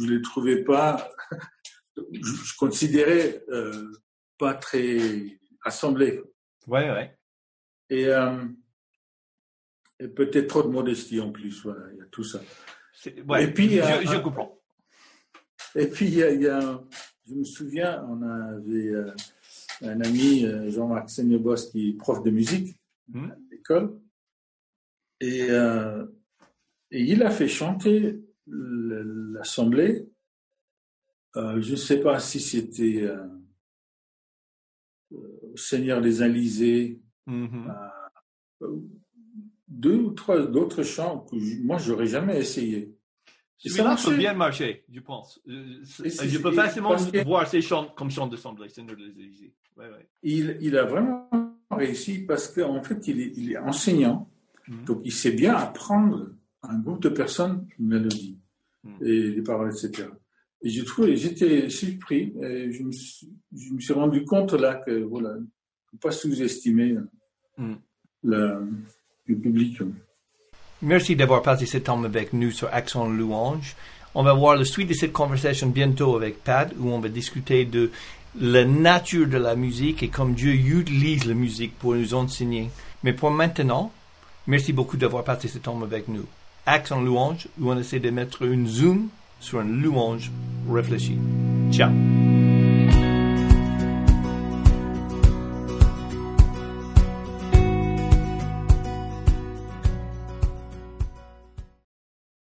je 0.00 0.06
les 0.12 0.20
trouvais 0.20 0.62
pas, 0.64 1.08
je, 1.96 2.20
je 2.22 2.56
considérais 2.58 3.42
euh, 3.48 3.90
pas 4.38 4.52
très 4.54 5.38
assemblés 5.64 6.22
Ouais, 6.66 6.90
ouais. 6.90 7.16
et, 7.88 8.06
euh, 8.08 8.44
et 9.98 10.08
peut-être 10.08 10.48
trop 10.48 10.62
de 10.62 10.68
modestie 10.68 11.20
en 11.20 11.32
plus. 11.32 11.62
Voilà, 11.62 11.86
il 11.92 11.98
y 11.98 12.02
a 12.02 12.06
tout 12.06 12.24
ça. 12.24 12.40
Ouais. 13.26 13.44
Et 13.44 13.52
puis, 13.52 13.70
je, 13.76 13.80
euh, 13.80 14.02
je 14.04 14.18
comprends. 14.20 14.60
Et 15.74 15.86
puis 15.86 16.06
il 16.06 16.14
y 16.14 16.22
a, 16.22 16.30
il 16.32 16.42
y 16.42 16.48
a- 16.48 16.82
je 17.28 17.34
me 17.34 17.44
souviens, 17.44 18.04
on 18.08 18.20
avait 18.22 18.88
euh, 18.88 19.10
un 19.82 20.00
ami 20.02 20.46
Jean-Marc 20.70 21.08
Seignebos 21.10 21.70
qui 21.70 21.90
est 21.90 21.92
prof 21.94 22.22
de 22.22 22.30
musique 22.30 22.76
Mhm. 23.08 23.30
à 23.30 23.36
l'école 23.50 24.00
et, 25.20 25.46
euh, 25.50 26.04
et 26.90 27.02
il 27.02 27.22
a 27.22 27.30
fait 27.30 27.48
chanter 27.48 28.20
l'assemblée. 28.46 30.08
Euh, 31.36 31.60
je 31.60 31.72
ne 31.72 31.76
sais 31.76 32.00
pas 32.00 32.18
si 32.20 32.40
c'était 32.40 33.02
euh, 33.02 33.26
euh, 35.12 35.52
Seigneur 35.56 36.00
des 36.00 36.22
Alizés, 36.22 37.00
Mhm. 37.26 37.72
euh, 38.62 38.76
deux 39.68 39.96
ou 39.96 40.10
trois 40.12 40.46
d'autres 40.46 40.82
chants 40.82 41.20
que 41.20 41.38
je- 41.38 41.58
moi 41.60 41.78
j'aurais 41.78 42.06
jamais 42.06 42.38
essayé. 42.38 42.92
Celui-là 43.58 43.96
peut 44.04 44.16
bien 44.16 44.34
marcher, 44.34 44.84
je 44.90 45.00
pense. 45.00 45.40
Je 45.46 46.38
peux 46.38 46.52
facilement 46.52 46.94
voir 47.24 47.48
ces 47.48 47.60
chants 47.62 47.88
comme 47.96 48.10
chants 48.10 48.26
d'assemblée, 48.28 48.68
Seigneur 48.68 48.96
des. 48.96 49.52
Ouais, 49.76 49.88
ouais. 49.90 50.08
Il, 50.22 50.56
il 50.60 50.76
a 50.76 50.84
vraiment 50.84 51.28
réussi 51.70 52.20
parce 52.20 52.48
qu'en 52.48 52.82
fait 52.82 53.06
il 53.08 53.20
est, 53.20 53.32
il 53.36 53.52
est 53.52 53.58
enseignant, 53.58 54.30
Mhm. 54.68 54.84
donc 54.84 55.00
il 55.04 55.12
sait 55.12 55.30
bien 55.32 55.54
apprendre 55.54 56.30
à 56.62 56.72
un 56.72 56.78
groupe 56.78 57.02
de 57.02 57.08
personnes 57.08 57.66
une 57.78 57.86
mélodie 57.88 58.38
Mhm. 58.84 59.06
et 59.06 59.20
les 59.30 59.42
paroles, 59.42 59.70
etc. 59.72 60.08
Et 60.62 60.70
j'ai 60.70 60.84
trouvé, 60.84 61.16
j'étais 61.16 61.68
surpris, 61.68 62.32
et 62.42 62.72
je 62.72 62.82
me, 62.82 62.92
suis, 62.92 63.28
je 63.54 63.72
me 63.72 63.80
suis 63.80 63.92
rendu 63.92 64.24
compte 64.24 64.52
là 64.54 64.74
que 64.76 65.02
voilà, 65.02 65.34
faut 65.90 65.96
pas 65.98 66.10
sous-estimer 66.10 66.96
Mhm. 67.58 67.76
le, 68.24 68.68
le 69.26 69.36
public. 69.36 69.78
Merci 70.82 71.16
d'avoir 71.16 71.42
passé 71.42 71.66
ce 71.66 71.78
temps 71.78 72.02
avec 72.04 72.32
nous 72.32 72.50
sur 72.50 72.68
Accent 72.72 73.08
Louange. 73.08 73.76
On 74.14 74.22
va 74.22 74.32
voir 74.34 74.56
la 74.56 74.64
suite 74.64 74.88
de 74.88 74.94
cette 74.94 75.12
conversation 75.12 75.68
bientôt 75.68 76.16
avec 76.16 76.42
Pat, 76.42 76.72
où 76.78 76.88
on 76.90 77.00
va 77.00 77.08
discuter 77.08 77.64
de 77.64 77.90
la 78.38 78.64
nature 78.64 79.26
de 79.26 79.36
la 79.38 79.56
musique 79.56 80.02
et 80.02 80.08
comme 80.08 80.34
Dieu 80.34 80.52
utilise 80.52 81.24
la 81.26 81.34
musique 81.34 81.74
pour 81.78 81.94
nous 81.94 82.14
enseigner. 82.14 82.70
Mais 83.02 83.12
pour 83.14 83.30
maintenant, 83.30 83.92
merci 84.46 84.72
beaucoup 84.72 84.96
d'avoir 84.96 85.24
passé 85.24 85.48
ce 85.48 85.58
temps 85.58 85.80
avec 85.82 86.08
nous. 86.08 86.24
Accent 86.66 87.00
Louange, 87.00 87.48
où 87.60 87.70
on 87.70 87.78
essaie 87.78 88.00
de 88.00 88.10
mettre 88.10 88.42
une 88.42 88.66
zoom 88.66 89.08
sur 89.40 89.60
une 89.60 89.82
louange 89.82 90.30
réfléchie. 90.68 91.18
Ciao. 91.70 91.90